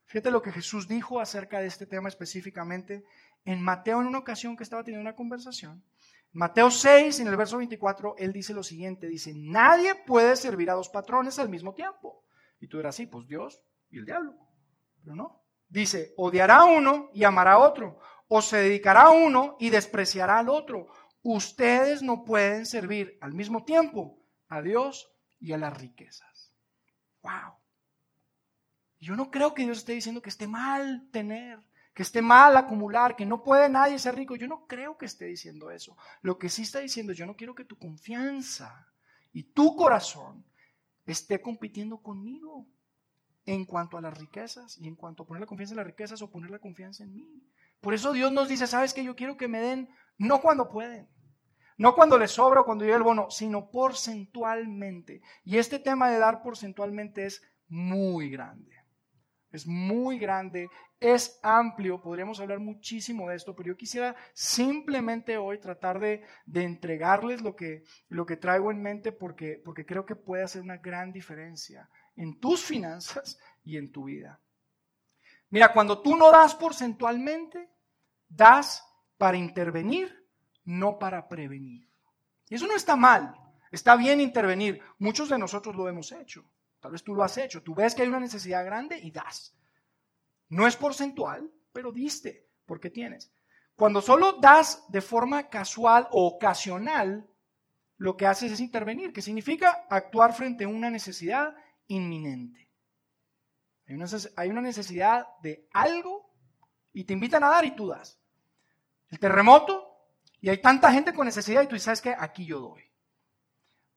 [0.06, 3.06] Fíjate lo que Jesús dijo acerca de este tema específicamente
[3.45, 5.84] en Mateo en una ocasión que estaba teniendo una conversación.
[6.34, 10.76] Mateo 6, en el verso 24, él dice lo siguiente, dice, nadie puede servir a
[10.76, 12.24] dos patrones al mismo tiempo.
[12.60, 14.36] Y tú dirás, sí, pues Dios y el diablo.
[15.04, 15.44] Pero no.
[15.67, 20.39] Dice, odiará a uno y amará a otro, o se dedicará a uno y despreciará
[20.39, 20.88] al otro.
[21.22, 26.54] Ustedes no pueden servir al mismo tiempo a Dios y a las riquezas.
[27.22, 27.56] ¡Wow!
[29.00, 31.60] Yo no creo que Dios esté diciendo que esté mal tener,
[31.93, 34.36] que esté mal acumular, que no puede nadie ser rico.
[34.36, 35.97] Yo no creo que esté diciendo eso.
[36.21, 38.88] Lo que sí está diciendo yo no quiero que tu confianza
[39.34, 40.45] y tu corazón
[41.06, 42.67] esté compitiendo conmigo
[43.45, 46.21] en cuanto a las riquezas y en cuanto a poner la confianza en las riquezas
[46.21, 47.43] o poner la confianza en mí.
[47.82, 51.10] Por eso Dios nos dice, sabes que yo quiero que me den, no cuando pueden,
[51.77, 55.21] no cuando les sobra o cuando llega el bono, sino porcentualmente.
[55.43, 58.81] Y este tema de dar porcentualmente es muy grande.
[59.52, 65.60] Es muy grande, es amplio, podríamos hablar muchísimo de esto, pero yo quisiera simplemente hoy
[65.60, 70.44] tratar de, entregarles lo que, lo que traigo en mente porque, porque creo que puede
[70.44, 74.40] hacer una gran diferencia en tus finanzas y en tu vida.
[75.50, 77.70] Mira, cuando tú no das porcentualmente,
[78.30, 78.84] das
[79.18, 80.22] para intervenir
[80.66, 81.88] no para prevenir.
[82.50, 83.36] Y eso no está mal,
[83.72, 84.82] está bien intervenir.
[85.00, 86.46] Muchos de nosotros lo hemos hecho.
[86.82, 87.63] Tal vez tú lo has hecho.
[87.63, 89.56] Tú ves que hay una necesidad grande y das.
[90.50, 93.32] No es porcentual, pero diste porque tienes.
[93.76, 97.28] Cuando solo das de forma casual o ocasional,
[97.98, 101.56] lo que haces es intervenir, que significa actuar frente a una necesidad
[101.88, 102.72] inminente.
[104.38, 106.34] Hay una, necesidad de algo
[106.94, 108.20] y te invitan a dar y tú das.
[109.10, 109.88] El terremoto
[110.39, 112.84] y hay tanta gente con necesidad y tú sabes que aquí yo doy.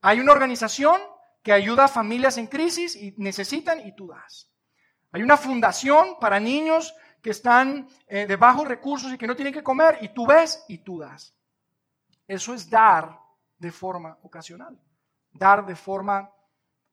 [0.01, 1.01] Hay una organización
[1.45, 4.51] que ayuda a familias en crisis y necesitan y tú das.
[5.13, 9.53] Hay una fundación para niños que están eh, de bajos recursos y que no tienen
[9.53, 11.37] que comer y tú ves y tú das.
[12.27, 13.21] Eso es dar
[13.59, 14.81] de forma ocasional,
[15.33, 16.31] dar de forma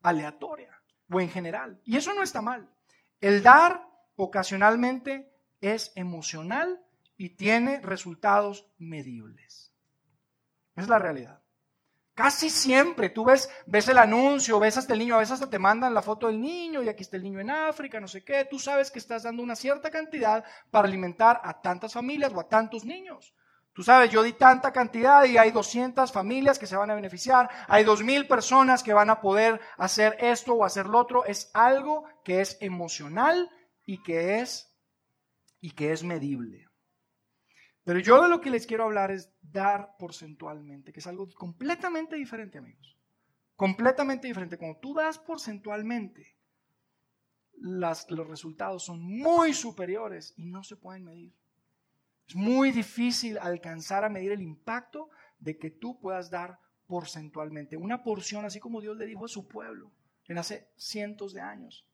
[0.04, 0.78] aleatoria
[1.10, 1.80] o en general.
[1.86, 2.70] Y eso no está mal.
[3.22, 3.88] El dar
[4.18, 6.84] ocasionalmente es emocional
[7.16, 9.72] y tiene resultados medibles.
[10.76, 11.41] Es la realidad.
[12.14, 15.60] Casi siempre tú ves, ves el anuncio, ves hasta el niño, a veces hasta te
[15.60, 18.46] mandan la foto del niño y aquí está el niño en África, no sé qué.
[18.46, 22.50] Tú sabes que estás dando una cierta cantidad para alimentar a tantas familias o a
[22.50, 23.34] tantos niños.
[23.74, 27.50] Tú sabes, yo di tanta cantidad y hay 200 familias que se van a beneficiar,
[27.70, 31.24] hay 2.000 personas que van a poder hacer esto o hacer lo otro.
[31.24, 33.50] Es algo que es emocional
[33.86, 34.76] y que es,
[35.62, 36.71] y que es medible.
[37.84, 42.16] Pero yo de lo que les quiero hablar es dar porcentualmente, que es algo completamente
[42.16, 42.98] diferente, amigos.
[43.56, 44.58] Completamente diferente.
[44.58, 46.38] Cuando tú das porcentualmente,
[47.62, 51.34] los resultados son muy superiores y no se pueden medir.
[52.28, 57.78] Es muy difícil alcanzar a medir el impacto de que tú puedas dar porcentualmente.
[57.78, 59.92] Una porción, así como Dios le dijo a su pueblo
[60.28, 61.86] en hace cientos de años.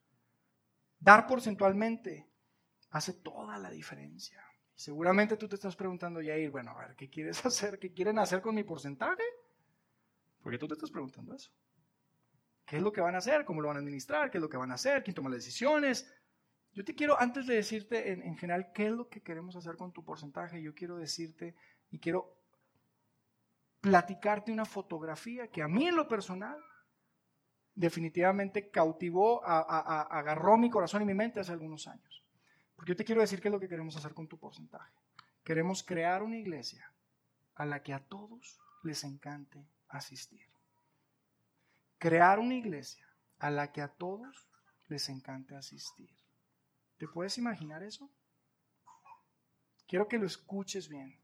[0.99, 2.29] Dar porcentualmente
[2.89, 4.43] hace toda la diferencia.
[4.77, 7.79] Seguramente tú te estás preguntando, Yair, bueno, a ver, ¿qué quieres hacer?
[7.79, 9.23] ¿Qué quieren hacer con mi porcentaje?
[10.39, 11.51] Porque tú te estás preguntando eso.
[12.63, 13.43] ¿Qué es lo que van a hacer?
[13.43, 14.29] ¿Cómo lo van a administrar?
[14.29, 15.03] ¿Qué es lo que van a hacer?
[15.03, 16.13] ¿Quién toma las decisiones?
[16.73, 19.77] Yo te quiero, antes de decirte en, en general qué es lo que queremos hacer
[19.77, 21.55] con tu porcentaje, yo quiero decirte
[21.89, 22.37] y quiero
[23.81, 26.59] platicarte una fotografía que a mí en lo personal
[27.73, 32.26] definitivamente cautivó, agarró mi corazón y mi mente hace algunos años.
[32.77, 34.93] Porque yo te quiero decir qué es lo que queremos hacer con tu porcentaje.
[35.43, 36.89] Queremos crear una iglesia
[37.55, 40.47] a la que a todos les encante asistir.
[41.97, 43.05] Crear una iglesia
[43.39, 44.47] a la que a todos
[44.87, 46.09] les encante asistir.
[46.97, 48.09] ¿Te puedes imaginar eso?
[49.87, 51.19] quiero que lo escuches bien.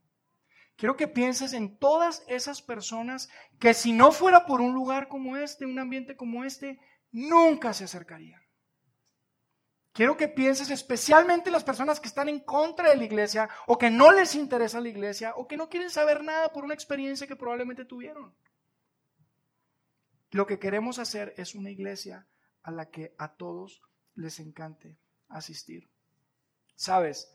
[0.76, 3.28] Quiero que pienses en todas esas personas
[3.60, 6.80] que si no fuera por un lugar como este, un ambiente como este,
[7.12, 8.42] nunca se acercarían.
[9.94, 13.90] Quiero que pienses especialmente las personas que están en contra de la iglesia o que
[13.90, 17.36] no les interesa la iglesia o que no quieren saber nada por una experiencia que
[17.36, 18.34] probablemente tuvieron.
[20.32, 22.26] Lo que queremos hacer es una iglesia
[22.64, 23.82] a la que a todos
[24.16, 25.88] les encante asistir.
[26.74, 27.32] Sabes,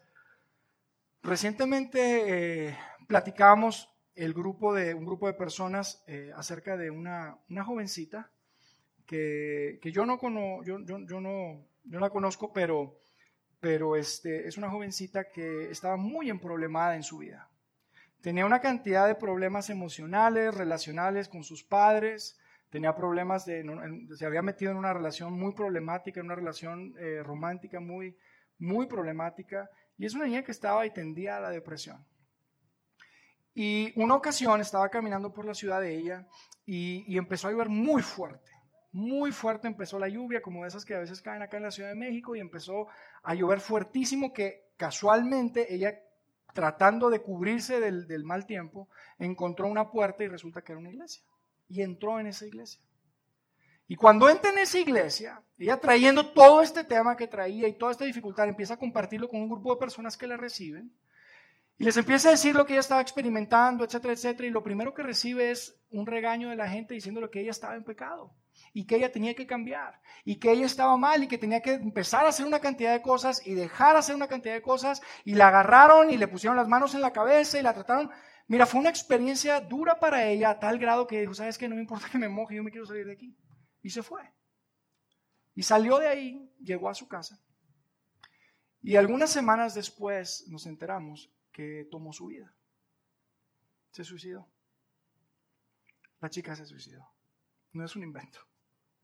[1.21, 7.63] recientemente eh, platicábamos el grupo de, un grupo de personas eh, acerca de una, una
[7.63, 8.33] jovencita
[9.05, 12.99] que, que, yo, no cono, yo, yo, yo, no, yo la conozco, pero,
[13.59, 17.49] pero este, es una jovencita que estaba muy emproblemada en su vida.
[18.21, 22.37] Tenía una cantidad de problemas emocionales, relacionales con sus padres,
[22.69, 23.65] tenía problemas de,
[24.15, 28.15] se había metido en una relación muy problemática, en una relación eh, romántica muy,
[28.59, 32.05] muy problemática, y es una niña que estaba y tendía a la depresión.
[33.55, 36.27] Y una ocasión estaba caminando por la ciudad de ella
[36.65, 38.51] y, y, empezó a llover muy fuerte,
[38.91, 41.89] muy fuerte empezó la lluvia, como esas que a veces caen acá en la Ciudad
[41.89, 42.87] de México, y empezó
[43.23, 45.99] a llover fuertísimo que casualmente ella,
[46.53, 50.89] tratando de cubrirse del, del mal tiempo, encontró una puerta y resulta que era una
[50.89, 51.23] iglesia
[51.67, 52.81] y entró en esa iglesia.
[53.87, 57.91] Y cuando entra en esa iglesia, ella trayendo todo este tema que traía y toda
[57.91, 60.91] esta dificultad, empieza a compartirlo con un grupo de personas que la reciben.
[61.77, 64.47] Y les empieza a decir lo que ella estaba experimentando, etcétera, etcétera.
[64.47, 67.75] Y lo primero que recibe es un regaño de la gente diciéndole que ella estaba
[67.75, 68.31] en pecado
[68.73, 71.73] y que ella tenía que cambiar y que ella estaba mal y que tenía que
[71.73, 75.01] empezar a hacer una cantidad de cosas y dejar hacer una cantidad de cosas.
[75.25, 78.11] Y la agarraron y le pusieron las manos en la cabeza y la trataron
[78.49, 81.69] Mira, fue una experiencia dura para ella a tal grado que dijo, ¿sabes qué?
[81.69, 83.37] No me importa que me moje, yo me quiero salir de aquí.
[83.83, 84.23] Y se fue.
[85.53, 87.39] Y salió de ahí, llegó a su casa.
[88.81, 92.51] Y algunas semanas después nos enteramos que tomó su vida.
[93.91, 94.49] Se suicidó.
[96.19, 97.07] La chica se suicidó.
[97.73, 98.39] No es un invento,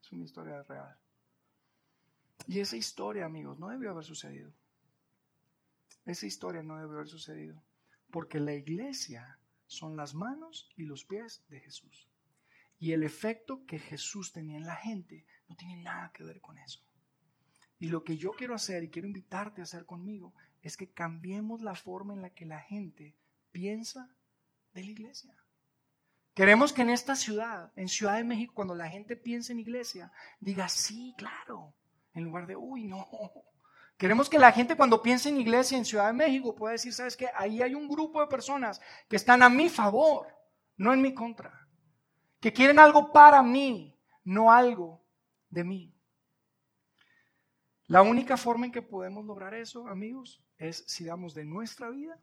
[0.06, 0.96] es una historia real.
[2.48, 4.54] Y esa historia, amigos, no debió haber sucedido.
[6.06, 7.63] Esa historia no debió haber sucedido.
[8.12, 12.08] Porque la iglesia son las manos y los pies de Jesús.
[12.78, 16.60] Y el efecto que Jesús tenía en la gente no tiene nada que ver con
[16.60, 16.82] eso.
[17.80, 21.62] Y lo que yo quiero hacer y quiero invitarte a hacer conmigo es que cambiemos
[21.62, 23.15] la forma en la que la gente
[23.52, 24.15] piensa
[24.74, 25.36] de la iglesia.
[26.36, 30.12] Queremos que en esta ciudad, en Ciudad de México, cuando la gente piense en iglesia,
[30.41, 31.74] diga sí, claro,
[32.13, 33.08] en lugar de uy, no,
[33.98, 37.15] Queremos que la gente cuando piense en iglesia en Ciudad de México pueda decir, ¿sabes
[37.15, 37.30] qué?
[37.34, 40.28] Ahí hay un grupo de personas que están a mi favor,
[40.76, 41.65] no en mi contra.
[42.41, 45.02] Que quieren algo para mí, no algo
[45.50, 45.95] de mí.
[47.88, 52.19] La única forma en que podemos lograr eso, amigos, es si damos de nuestra vida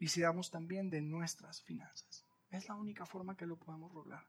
[0.00, 2.23] y si damos también de nuestras finanzas.
[2.56, 4.24] Es la única forma que lo podemos lograr.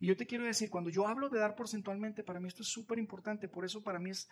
[0.00, 2.68] Y yo te quiero decir, cuando yo hablo de dar porcentualmente, para mí esto es
[2.68, 4.28] súper importante, por eso para mí es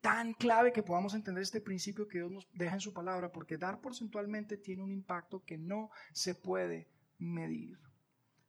[0.00, 3.58] tan clave que podamos entender este principio que Dios nos deja en su palabra, porque
[3.58, 7.78] dar porcentualmente tiene un impacto que no se puede medir.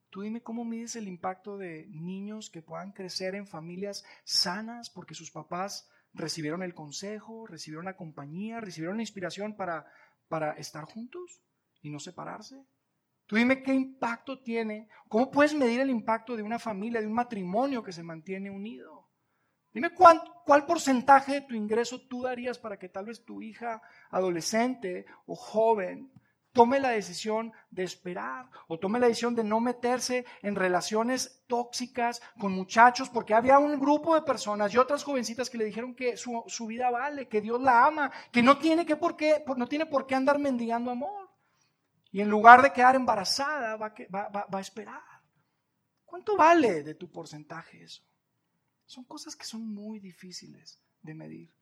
[0.10, 5.16] Tú dime cómo mides el impacto de niños que puedan crecer en familias sanas porque
[5.16, 9.86] sus papás recibieron el consejo, recibieron la compañía, recibieron la inspiración para,
[10.28, 11.42] para estar juntos
[11.82, 12.66] y no separarse.
[13.32, 17.14] Tú dime qué impacto tiene, cómo puedes medir el impacto de una familia, de un
[17.14, 19.08] matrimonio que se mantiene unido.
[19.74, 23.82] Dime cuál, cuál porcentaje de tu ingreso tú darías para que tal vez tu hija
[24.10, 26.12] adolescente o joven
[26.52, 32.22] tome la decisión de esperar o tome la decisión de no meterse en relaciones tóxicas
[32.38, 36.18] con muchachos, porque había un grupo de personas y otras jovencitas que le dijeron que
[36.18, 39.68] su, su vida vale, que Dios la ama, que no tiene, que por qué, no
[39.68, 41.21] tiene por qué andar mendigando amor.
[42.12, 45.02] Y en lugar de quedar embarazada, va, va, va, va a esperar.
[46.06, 48.04] ¿Cuánto vale de tu porcentaje eso?
[48.86, 51.54] Son cosas que son muy difíciles de medir.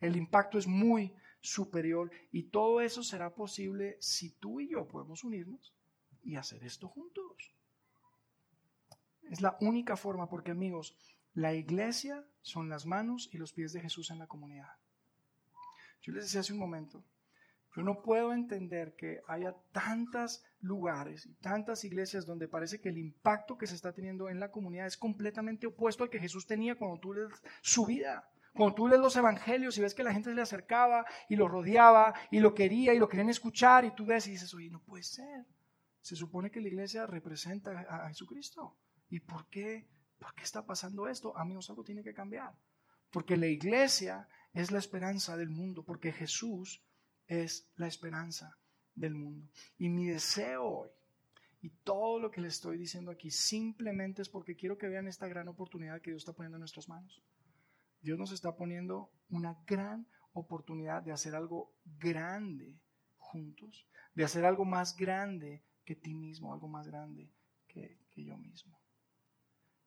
[0.00, 5.24] El impacto es muy superior y todo eso será posible si tú y yo podemos
[5.24, 5.74] unirnos
[6.22, 7.54] y hacer esto juntos.
[9.30, 10.96] Es la única forma porque amigos,
[11.34, 14.74] la iglesia son las manos y los pies de Jesús en la comunidad.
[16.02, 17.04] Yo les decía hace un momento,
[17.76, 22.98] yo no puedo entender que haya tantos lugares y tantas iglesias donde parece que el
[22.98, 26.74] impacto que se está teniendo en la comunidad es completamente opuesto al que Jesús tenía
[26.74, 27.30] cuando tú lees
[27.62, 28.28] su vida.
[28.52, 31.46] Cuando tú lees los evangelios y ves que la gente se le acercaba y lo
[31.46, 34.80] rodeaba y lo quería y lo querían escuchar y tú ves y dices, oye, no
[34.80, 35.46] puede ser.
[36.00, 38.76] Se supone que la iglesia representa a Jesucristo.
[39.08, 39.86] ¿Y por qué?
[40.18, 41.36] ¿Por qué está pasando esto?
[41.36, 42.52] Amigos, algo tiene que cambiar.
[43.10, 46.82] Porque la iglesia es la esperanza del mundo, porque Jesús
[47.30, 48.58] es la esperanza
[48.96, 49.48] del mundo.
[49.78, 50.88] Y mi deseo hoy,
[51.62, 55.28] y todo lo que le estoy diciendo aquí, simplemente es porque quiero que vean esta
[55.28, 57.22] gran oportunidad que Dios está poniendo en nuestras manos.
[58.02, 62.80] Dios nos está poniendo una gran oportunidad de hacer algo grande
[63.16, 67.30] juntos, de hacer algo más grande que ti mismo, algo más grande
[67.68, 68.78] que, yo mismo.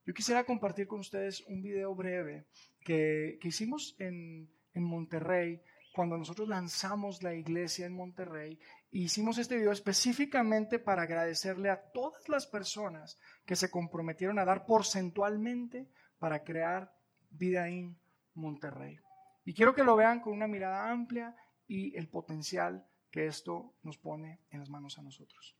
[0.05, 2.47] Yo quisiera compartir con ustedes un video breve
[2.79, 5.61] que, hicimos en, en Monterrey
[5.93, 8.59] cuando nosotros lanzamos la iglesia en Monterrey.
[8.91, 14.65] Hicimos este video específicamente para agradecerle a todas las personas que se comprometieron a dar
[14.65, 15.87] porcentualmente
[16.17, 16.93] para crear
[17.29, 17.97] Vida en
[18.33, 18.99] Monterrey.
[19.45, 21.35] Y quiero que lo vean con una mirada amplia
[21.67, 25.55] y el potencial que esto nos pone en las manos a nosotros.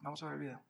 [0.00, 0.62] Vamos a ver el video.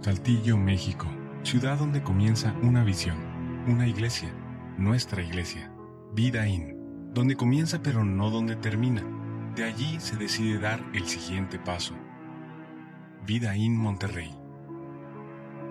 [0.00, 1.06] Saltillo, México,
[1.42, 3.18] ciudad donde comienza una visión,
[3.68, 4.32] una iglesia,
[4.78, 5.70] nuestra iglesia,
[6.12, 9.04] Vida In, donde comienza pero no donde termina.
[9.54, 11.94] De allí se decide dar el siguiente paso.
[13.24, 14.34] Vida In Monterrey.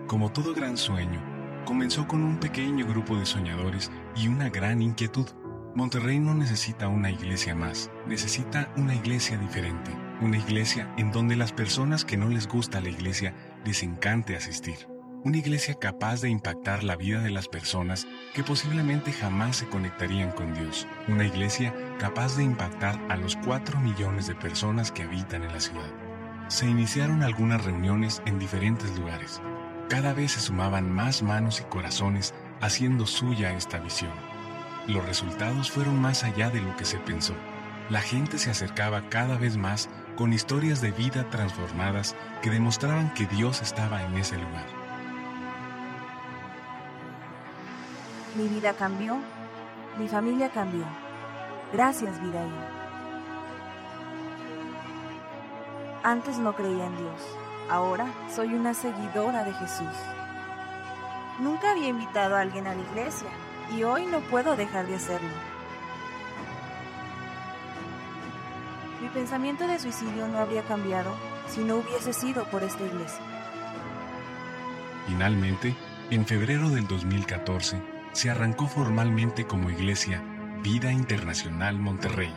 [0.07, 1.21] Como todo gran sueño,
[1.65, 5.27] comenzó con un pequeño grupo de soñadores y una gran inquietud.
[5.75, 11.51] Monterrey no necesita una iglesia más, necesita una iglesia diferente, una iglesia en donde las
[11.51, 13.35] personas que no les gusta la iglesia
[13.65, 14.87] les encante asistir,
[15.23, 20.31] una iglesia capaz de impactar la vida de las personas que posiblemente jamás se conectarían
[20.31, 25.43] con Dios, una iglesia capaz de impactar a los 4 millones de personas que habitan
[25.43, 25.91] en la ciudad.
[26.47, 29.41] Se iniciaron algunas reuniones en diferentes lugares,
[29.89, 34.13] cada vez se sumaban más manos y corazones haciendo suya esta visión.
[34.87, 37.35] Los resultados fueron más allá de lo que se pensó.
[37.89, 43.25] La gente se acercaba cada vez más con historias de vida transformadas que demostraban que
[43.25, 44.78] Dios estaba en ese lugar.
[48.35, 49.17] Mi vida cambió,
[49.97, 50.85] mi familia cambió.
[51.73, 52.51] Gracias, Vidaí.
[56.03, 59.95] Antes no creía en Dios Ahora soy una seguidora de Jesús.
[61.39, 63.29] Nunca había invitado a alguien a la iglesia
[63.77, 65.29] y hoy no puedo dejar de hacerlo.
[69.01, 71.11] Mi pensamiento de suicidio no habría cambiado
[71.47, 73.21] si no hubiese sido por esta iglesia.
[75.07, 75.75] Finalmente,
[76.09, 77.79] en febrero del 2014,
[78.11, 80.23] se arrancó formalmente como iglesia
[80.63, 82.33] Vida Internacional Monterrey.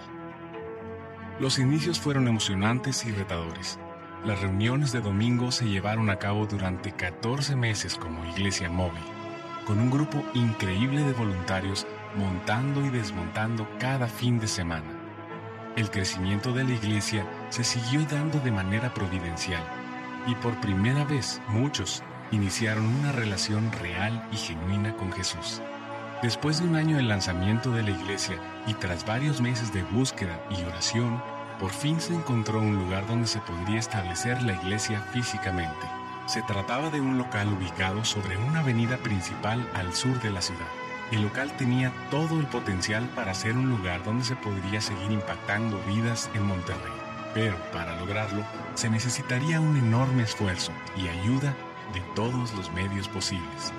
[1.41, 3.79] Los inicios fueron emocionantes y retadores
[4.25, 9.03] las reuniones de domingo se llevaron a cabo durante 14 meses como iglesia móvil,
[9.67, 14.87] con un grupo increíble de voluntarios montando y desmontando cada fin de semana.
[15.75, 19.65] El crecimiento de la iglesia se siguió dando de manera providencial
[20.29, 25.61] y por primera vez muchos iniciaron una relación real y genuina con Jesús.
[26.23, 30.41] Después de un año del lanzamiento de la iglesia y tras varios meses de búsqueda
[30.51, 31.23] y oración,
[31.61, 35.87] por fin se encontró un lugar donde se podría establecer la iglesia físicamente.
[36.27, 40.67] Se trataba de un local ubicado sobre una avenida principal al sur de la ciudad.
[41.11, 45.79] El local tenía todo el potencial para ser un lugar donde se podría seguir impactando
[45.87, 46.93] vidas en Monterrey.
[47.35, 51.55] Pero para lograrlo se necesitaría un enorme esfuerzo y ayuda
[51.93, 53.73] de todos los medios posibles.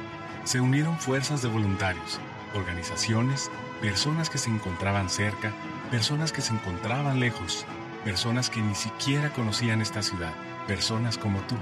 [0.43, 2.19] Se unieron fuerzas de voluntarios,
[2.53, 3.49] organizaciones,
[3.81, 5.53] personas que se encontraban cerca
[5.93, 7.67] personas que se encontraban lejos,
[8.03, 10.33] personas que ni siquiera conocían esta ciudad,
[10.65, 11.55] personas como tú.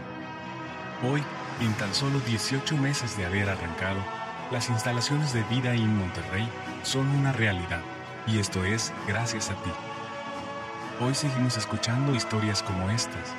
[1.06, 1.22] Hoy,
[1.60, 4.00] en tan solo 18 meses de haber arrancado,
[4.50, 6.48] las instalaciones de Vida en Monterrey
[6.84, 7.82] son una realidad,
[8.26, 9.72] y esto es gracias a ti.
[11.02, 13.36] Hoy seguimos escuchando historias como estas.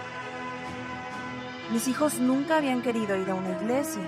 [1.72, 4.02] Mis hijos nunca habían querido ir a una iglesia.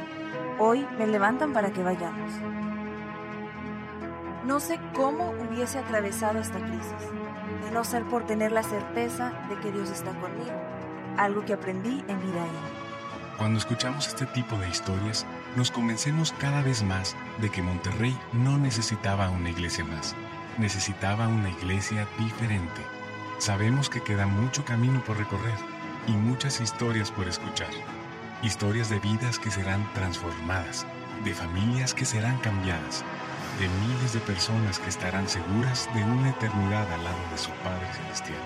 [0.59, 2.31] Hoy me levantan para que vayamos.
[4.45, 7.11] No sé cómo hubiese atravesado esta crisis,
[7.65, 10.53] de no ser por tener la certeza de que Dios está conmigo,
[11.17, 12.45] algo que aprendí en vida
[13.39, 15.25] Cuando escuchamos este tipo de historias,
[15.57, 20.15] nos convencemos cada vez más de que Monterrey no necesitaba una iglesia más,
[20.59, 22.83] necesitaba una iglesia diferente.
[23.39, 25.74] Sabemos que queda mucho camino por recorrer
[26.07, 27.71] y muchas historias por escuchar.
[28.43, 30.87] Historias de vidas que serán transformadas,
[31.25, 33.05] de familias que serán cambiadas
[33.59, 37.87] de miles de personas que estarán seguras de una eternidad al lado de su Padre
[37.93, 38.41] Celestial.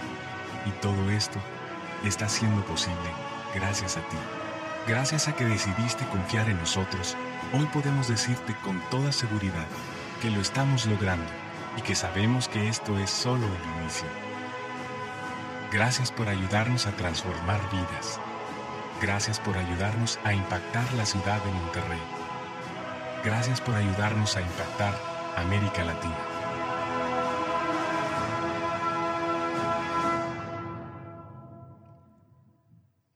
[0.67, 1.39] Y todo esto
[2.05, 3.11] está siendo posible
[3.55, 4.17] gracias a ti.
[4.87, 7.17] Gracias a que decidiste confiar en nosotros,
[7.53, 9.67] hoy podemos decirte con toda seguridad
[10.21, 11.31] que lo estamos logrando
[11.77, 14.28] y que sabemos que esto es solo el inicio.
[15.71, 18.19] Gracias por ayudarnos a transformar vidas.
[19.03, 22.01] Gracias por ayudarnos a impactar la ciudad de Monterrey.
[23.23, 24.95] Gracias por ayudarnos a impactar
[25.37, 26.17] América Latina.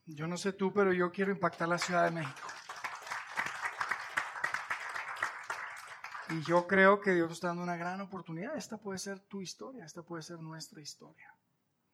[0.05, 2.49] Yo no sé tú, pero yo quiero impactar la Ciudad de México.
[6.29, 8.57] Y yo creo que Dios nos está dando una gran oportunidad.
[8.57, 11.35] Esta puede ser tu historia, esta puede ser nuestra historia.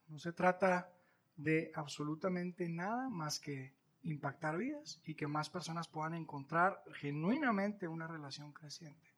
[0.08, 0.90] No se trata
[1.36, 8.06] de absolutamente nada más que impactar vidas y que más personas puedan encontrar genuinamente una
[8.06, 9.08] relación creciente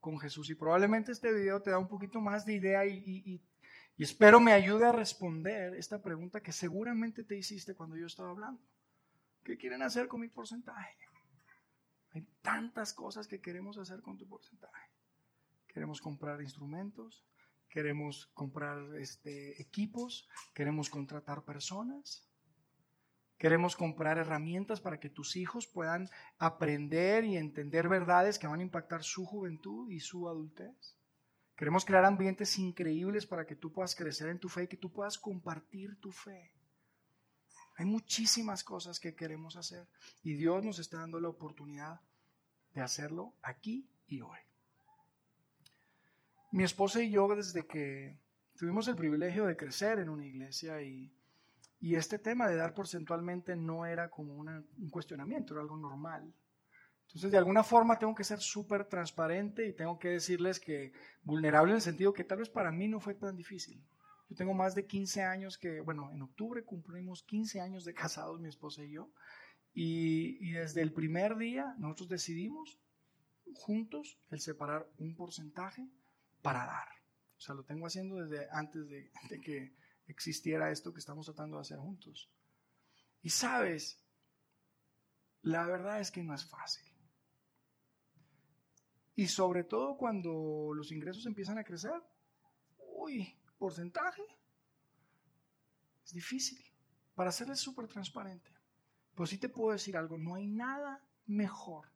[0.00, 0.50] con Jesús.
[0.50, 3.42] Y probablemente este video te da un poquito más de idea y, y,
[4.02, 8.62] espero me ayude a responder esta pregunta que seguramente te hiciste cuando yo estaba hablando.
[9.44, 10.96] ¿Qué quieren hacer con mi porcentaje?
[12.12, 14.90] Hay tantas cosas que queremos hacer con tu porcentaje.
[15.68, 17.24] Queremos comprar instrumentos,
[17.70, 22.28] queremos comprar este, equipos, queremos contratar personas,
[23.38, 28.64] queremos comprar herramientas para que tus hijos puedan aprender y entender verdades que van a
[28.64, 30.96] impactar su juventud y su adultez.
[31.56, 34.90] Queremos crear ambientes increíbles para que tú puedas crecer en tu fe y que tú
[34.90, 36.52] puedas compartir tu fe.
[37.76, 39.86] Hay muchísimas cosas que queremos hacer
[40.22, 42.00] y Dios nos está dando la oportunidad
[42.74, 44.49] de hacerlo aquí y hoy.
[46.52, 48.18] Mi esposa y yo, desde que
[48.56, 51.12] tuvimos el privilegio de crecer en una iglesia y,
[51.80, 56.30] este tema de dar porcentualmente no era como un cuestionamiento, era algo normal.
[57.06, 60.92] Entonces, de alguna forma tengo que ser súper transparente y tengo que decirles que
[61.22, 63.82] vulnerable en el sentido que tal vez para mí no fue tan difícil.
[64.28, 68.40] Yo tengo más de 15 años que, bueno, en octubre cumplimos 15 años de casados,
[68.40, 69.10] mi esposa y yo.
[69.74, 72.78] Y, desde el primer día nosotros decidimos
[73.54, 75.88] juntos el separar un porcentaje
[76.42, 76.88] para dar.
[77.36, 79.10] O sea, lo tengo haciendo desde antes de,
[79.42, 79.74] que
[80.06, 82.30] existiera esto que estamos tratando de hacer juntos.
[83.22, 84.04] Y sabes,
[85.42, 86.84] la verdad es que no es fácil.
[89.14, 92.02] Y sobre todo cuando los ingresos empiezan a crecer,
[92.78, 94.22] uy, porcentaje,
[96.04, 96.64] es difícil.
[97.14, 98.50] Para serles súper transparente.
[99.14, 101.90] Pues sí te puedo decir algo, no hay nada mejor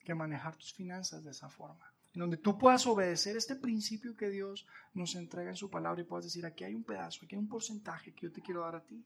[0.00, 1.95] que manejar tus finanzas de esa forma.
[2.16, 6.04] En donde tú puedas obedecer este principio que Dios nos entrega en su palabra y
[6.06, 8.76] puedas decir, aquí hay un pedazo, aquí hay un porcentaje que yo te quiero dar
[8.76, 9.04] a ti.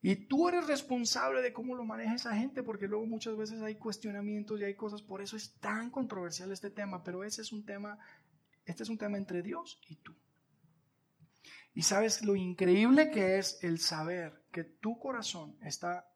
[0.00, 3.74] Y tú eres responsable de cómo lo maneja esa gente, porque luego muchas veces hay
[3.74, 7.64] cuestionamientos y hay cosas, por eso es tan controversial este tema, pero ese es un
[7.64, 7.98] tema,
[8.64, 10.14] este es un tema entre Dios y tú.
[11.74, 16.08] Y sabes lo increíble que es el saber que tu corazón está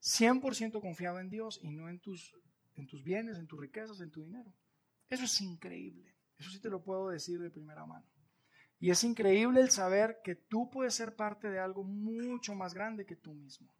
[0.00, 2.34] 100% confiado en Dios y no en tus,
[2.76, 4.50] en tus bienes, en tus riquezas, en tu dinero.
[5.12, 6.16] Eso es increíble.
[6.38, 8.06] Eso sí te lo puedo decir de primera mano.
[8.78, 13.04] Y es increíble el saber que tú puedes ser parte de algo mucho más grande
[13.04, 13.70] que tú mismo.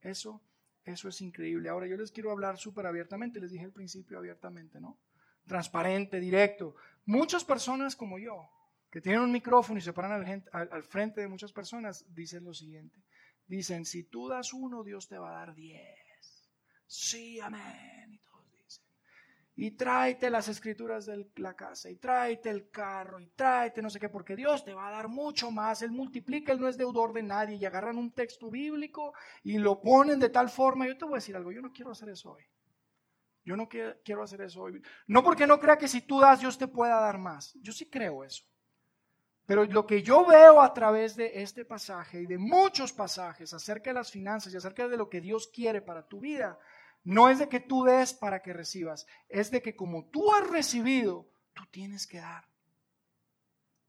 [0.00, 0.40] Eso,
[0.84, 1.68] eso es increíble.
[1.68, 5.00] Ahora yo les quiero hablar súper abiertamente, les dije al principio abiertamente, ¿no?
[5.44, 6.76] Transparente, directo.
[7.04, 8.48] Muchas personas como yo,
[8.92, 13.02] que tienen un micrófono y se paran al, frente de muchas personas, dicen lo siguiente.
[13.44, 16.48] Dicen, si tú das uno, Dios te va a dar diez.
[16.86, 18.12] Sí, amén.
[18.12, 18.29] Y.
[19.62, 24.00] Y tráete las escrituras de la casa, y tráete el carro, y tráete no sé
[24.00, 25.82] qué, porque Dios te va a dar mucho más.
[25.82, 27.56] Él multiplica, Él no es deudor de nadie.
[27.56, 30.86] Y agarran un texto bíblico y lo ponen de tal forma.
[30.86, 32.42] Yo te voy a decir algo, yo no quiero hacer eso hoy.
[33.44, 34.80] Yo no quiero hacer eso hoy.
[35.06, 37.52] No porque no crea que si tú das, Dios te pueda dar más.
[37.60, 38.44] Yo sí creo eso.
[39.44, 43.90] Pero lo que yo veo a través de este pasaje y de muchos pasajes acerca
[43.90, 46.58] de las finanzas y acerca de lo que Dios quiere para tu vida,
[47.04, 50.48] no es de que tú des para que recibas, es de que como tú has
[50.48, 52.48] recibido, tú tienes que dar.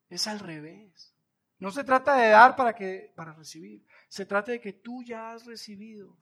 [0.10, 1.14] Es al revés.
[1.60, 5.32] No se trata de dar para que para recibir, se trata de que tú ya
[5.32, 6.18] has recibido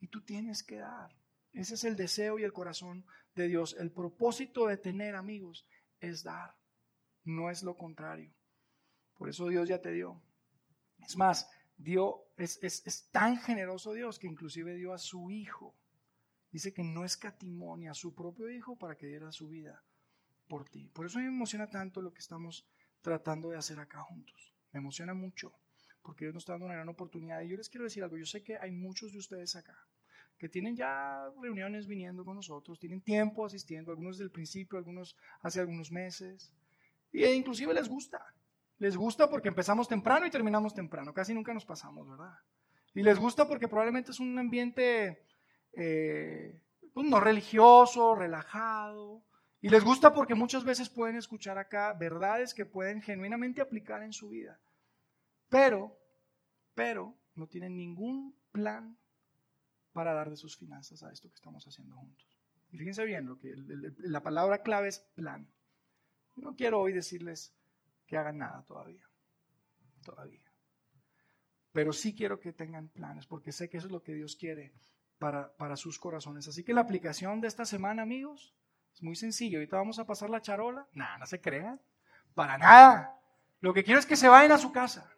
[0.00, 1.14] y tú tienes que dar.
[1.52, 3.76] Ese es el deseo y el corazón de Dios.
[3.78, 5.66] El propósito de tener amigos
[6.00, 6.54] es dar
[7.26, 8.32] no es lo contrario.
[9.18, 10.22] Por eso Dios ya te dio.
[11.00, 15.74] Es más, dio, es, es, tan generoso Dios que inclusive dio a su Hijo.
[16.50, 19.82] Dice que no es a su propio Hijo para que diera su vida
[20.48, 20.88] por ti.
[20.94, 22.66] Por eso me emociona tanto lo que estamos
[23.02, 24.54] tratando de hacer acá juntos.
[24.72, 25.52] Me emociona mucho
[26.02, 27.42] porque Dios nos está dando una gran oportunidad.
[27.42, 29.76] Y yo les quiero decir algo, yo sé que hay muchos de ustedes acá
[30.38, 35.16] que tienen ya reuniones viniendo con nosotros, tienen tiempo asistiendo, algunos desde el principio, algunos
[35.40, 36.52] hace algunos meses.
[37.10, 38.22] Y inclusive les gusta.
[38.78, 41.14] Les gusta porque empezamos temprano y terminamos temprano.
[41.14, 42.34] Casi nunca nos pasamos, ¿verdad?
[42.94, 45.25] Y les gusta porque probablemente es un ambiente
[45.76, 46.58] eh,
[46.92, 49.22] pues, no religioso, relajado.
[49.60, 54.12] Y les gusta porque muchas veces pueden escuchar acá verdades que pueden genuinamente aplicar en
[54.12, 54.58] su vida.
[55.48, 55.96] Pero,
[56.74, 58.96] pero, no tienen ningún plan
[59.92, 62.26] para dar de sus finanzas a esto que estamos haciendo juntos.
[62.70, 63.54] Y fíjense bien, lo que,
[63.98, 65.46] la palabra clave es plan.
[66.36, 67.54] No quiero hoy decirles
[68.06, 69.04] que hagan nada todavía.
[70.04, 70.40] Todavía.
[71.72, 74.72] pero sí quiero que tengan planes, porque sé que eso es lo que Dios quiere
[75.18, 76.48] para, para sus corazones.
[76.48, 78.54] Así que la aplicación de esta semana, amigos,
[78.94, 79.58] es muy sencillo.
[79.58, 80.86] Ahorita vamos a pasar la charola.
[80.92, 81.80] Nada, no se crean.
[82.34, 83.20] Para nada.
[83.60, 85.10] Lo que quiero es que se vayan a su casa.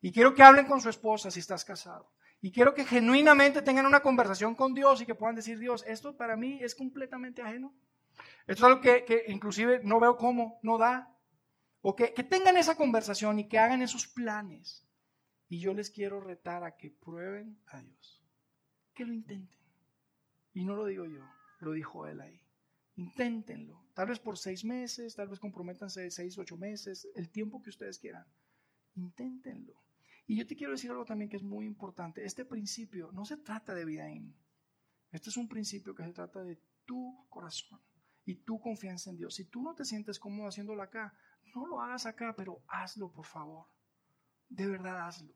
[0.00, 2.10] Y quiero que hablen con su esposa si estás casado.
[2.40, 6.16] Y quiero que genuinamente tengan una conversación con Dios y que puedan decir, Dios, esto
[6.16, 7.72] para mí es completamente ajeno.
[8.46, 11.14] Esto es algo que, que inclusive no veo cómo, no da.
[11.82, 14.86] O que, que tengan esa conversación y que hagan esos planes.
[15.48, 18.21] Y yo les quiero retar a que prueben a Dios.
[18.94, 19.58] Que lo intenten.
[20.54, 21.24] Y no lo digo yo,
[21.60, 22.40] lo dijo él ahí.
[22.96, 23.82] Inténtenlo.
[23.94, 27.98] Tal vez por seis meses, tal vez comprométanse seis, ocho meses, el tiempo que ustedes
[27.98, 28.26] quieran.
[28.94, 29.82] Inténtenlo.
[30.26, 32.24] Y yo te quiero decir algo también que es muy importante.
[32.24, 34.34] Este principio no se trata de vida in.
[35.10, 37.80] Este es un principio que se trata de tu corazón
[38.24, 39.34] y tu confianza en Dios.
[39.34, 41.14] Si tú no te sientes cómodo haciéndolo acá,
[41.54, 43.66] no lo hagas acá, pero hazlo, por favor.
[44.48, 45.34] De verdad, hazlo.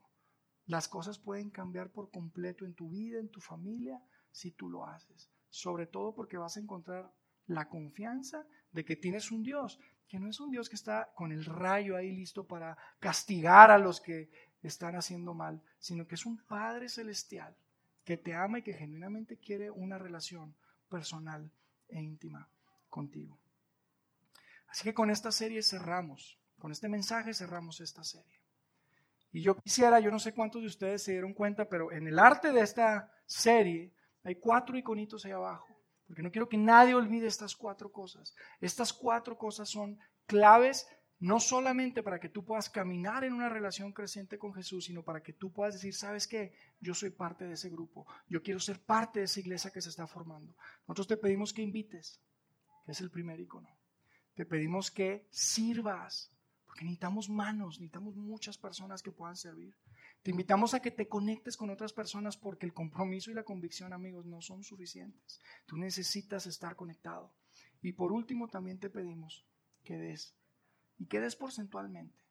[0.67, 4.01] Las cosas pueden cambiar por completo en tu vida, en tu familia,
[4.33, 5.31] si tú lo haces.
[5.49, 7.13] Sobre todo porque vas a encontrar
[7.47, 11.33] la confianza de que tienes un Dios, que no es un Dios que está con
[11.33, 14.31] el rayo ahí listo para castigar a los que
[14.63, 17.57] están haciendo mal, sino que es un Padre celestial
[18.05, 20.55] que te ama y que genuinamente quiere una relación
[20.89, 21.51] personal
[21.89, 22.49] e íntima
[22.89, 23.39] contigo.
[24.69, 28.46] Así que con esta serie cerramos, con este mensaje cerramos esta serie.
[29.33, 32.19] Y yo quisiera, yo no sé cuántos de ustedes se dieron cuenta, pero en el
[32.19, 33.93] arte de esta serie
[34.25, 35.69] hay cuatro iconitos ahí abajo,
[36.07, 38.35] porque no quiero que nadie olvide estas cuatro cosas.
[38.61, 43.93] Estas cuatro cosas son claves no solamente para que tú puedas caminar en una relación
[43.93, 46.53] creciente con Jesús, sino para que tú puedas decir, ¿sabes qué?
[46.81, 49.89] Yo soy parte de ese grupo, yo quiero ser parte de esa iglesia que se
[49.89, 50.55] está formando.
[50.87, 52.21] Nosotros te pedimos que invites,
[52.85, 53.69] que es el primer icono.
[54.35, 56.31] Te pedimos que sirvas,
[56.77, 59.75] porque necesitamos manos, necesitamos muchas personas que puedan servir.
[60.23, 63.95] Te invitamos a que te conectes con otras personas porque el compromiso y la convicción,
[63.95, 65.41] amigos, no son suficientes.
[65.65, 67.33] Tú necesitas estar conectado.
[67.81, 69.47] Y por último, también te pedimos
[69.85, 70.37] que des
[70.99, 72.23] y que des porcentualmente.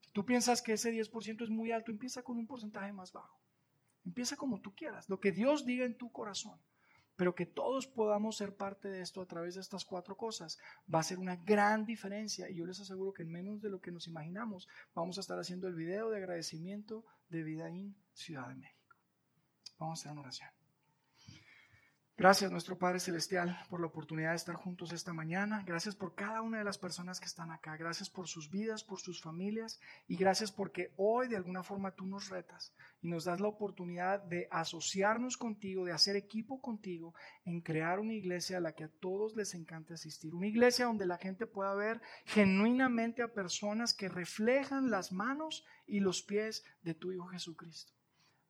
[0.00, 3.40] Si tú piensas que ese 10% es muy alto, empieza con un porcentaje más bajo.
[4.04, 6.60] Empieza como tú quieras, lo que Dios diga en tu corazón.
[7.18, 10.56] Pero que todos podamos ser parte de esto a través de estas cuatro cosas
[10.92, 12.48] va a ser una gran diferencia.
[12.48, 15.36] Y yo les aseguro que en menos de lo que nos imaginamos, vamos a estar
[15.36, 18.94] haciendo el video de agradecimiento de Vida en Ciudad de México.
[19.80, 20.57] Vamos a hacer una oración.
[22.18, 25.62] Gracias, nuestro Padre Celestial, por la oportunidad de estar juntos esta mañana.
[25.64, 27.76] Gracias por cada una de las personas que están acá.
[27.76, 29.78] Gracias por sus vidas, por sus familias.
[30.08, 34.20] Y gracias porque hoy de alguna forma tú nos retas y nos das la oportunidad
[34.24, 37.14] de asociarnos contigo, de hacer equipo contigo
[37.44, 40.34] en crear una iglesia a la que a todos les encanta asistir.
[40.34, 46.00] Una iglesia donde la gente pueda ver genuinamente a personas que reflejan las manos y
[46.00, 47.97] los pies de tu Hijo Jesucristo.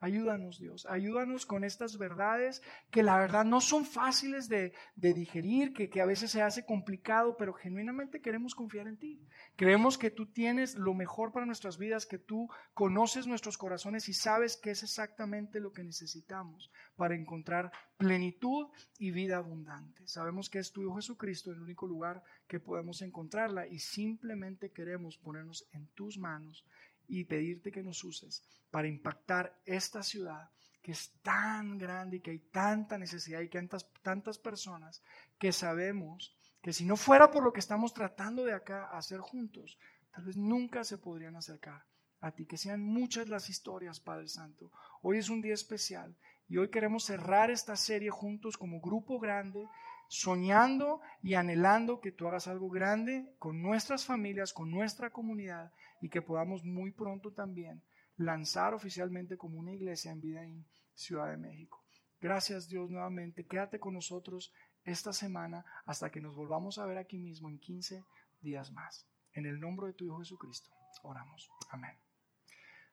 [0.01, 0.87] Ayúdanos, Dios.
[0.87, 6.07] Ayúdanos con estas verdades que la verdad no son fáciles de, digerir, que, que, a
[6.07, 9.21] veces se hace complicado, pero genuinamente queremos confiar en ti.
[9.57, 14.13] Creemos que tú tienes lo mejor para nuestras vidas, que tú conoces nuestros corazones y
[14.13, 18.69] sabes qué es exactamente lo que necesitamos para encontrar plenitud
[18.99, 20.07] y vida abundante.
[20.07, 25.19] Sabemos que es tu Hijo Jesucristo el único lugar que podemos encontrarla y simplemente queremos
[25.19, 26.65] ponernos en tus manos
[27.09, 30.51] y pedirte que nos uses para impactar esta ciudad
[30.83, 35.03] que es tan grande y que hay tanta necesidad y que tantas, tantas personas
[35.39, 39.79] que sabemos que si no fuera por lo que estamos tratando de acá hacer juntos,
[40.11, 41.85] tal vez nunca se podrían acercar
[42.21, 42.47] a ti.
[42.47, 44.71] Que sean muchas las historias, Padre Santo.
[45.03, 46.17] Hoy es un día especial
[46.49, 49.67] y hoy queremos cerrar esta serie juntos como grupo grande,
[50.09, 56.09] soñando y anhelando que tú hagas algo grande con nuestras familias, con nuestra comunidad y
[56.09, 57.83] que podamos muy pronto también
[58.17, 61.85] lanzar oficialmente como una iglesia en vida en Ciudad de México.
[62.21, 63.47] Gracias Dios nuevamente.
[63.47, 64.53] Quédate con nosotros
[64.83, 68.05] esta semana hasta que nos volvamos a ver aquí mismo en 15
[68.41, 69.07] días más.
[69.33, 70.71] En el nombre de tu Hijo Jesucristo,
[71.03, 71.51] oramos.
[71.71, 71.97] Amén.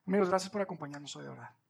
[0.06, 1.65] Amigos, gracias por acompañarnos hoy de verdad.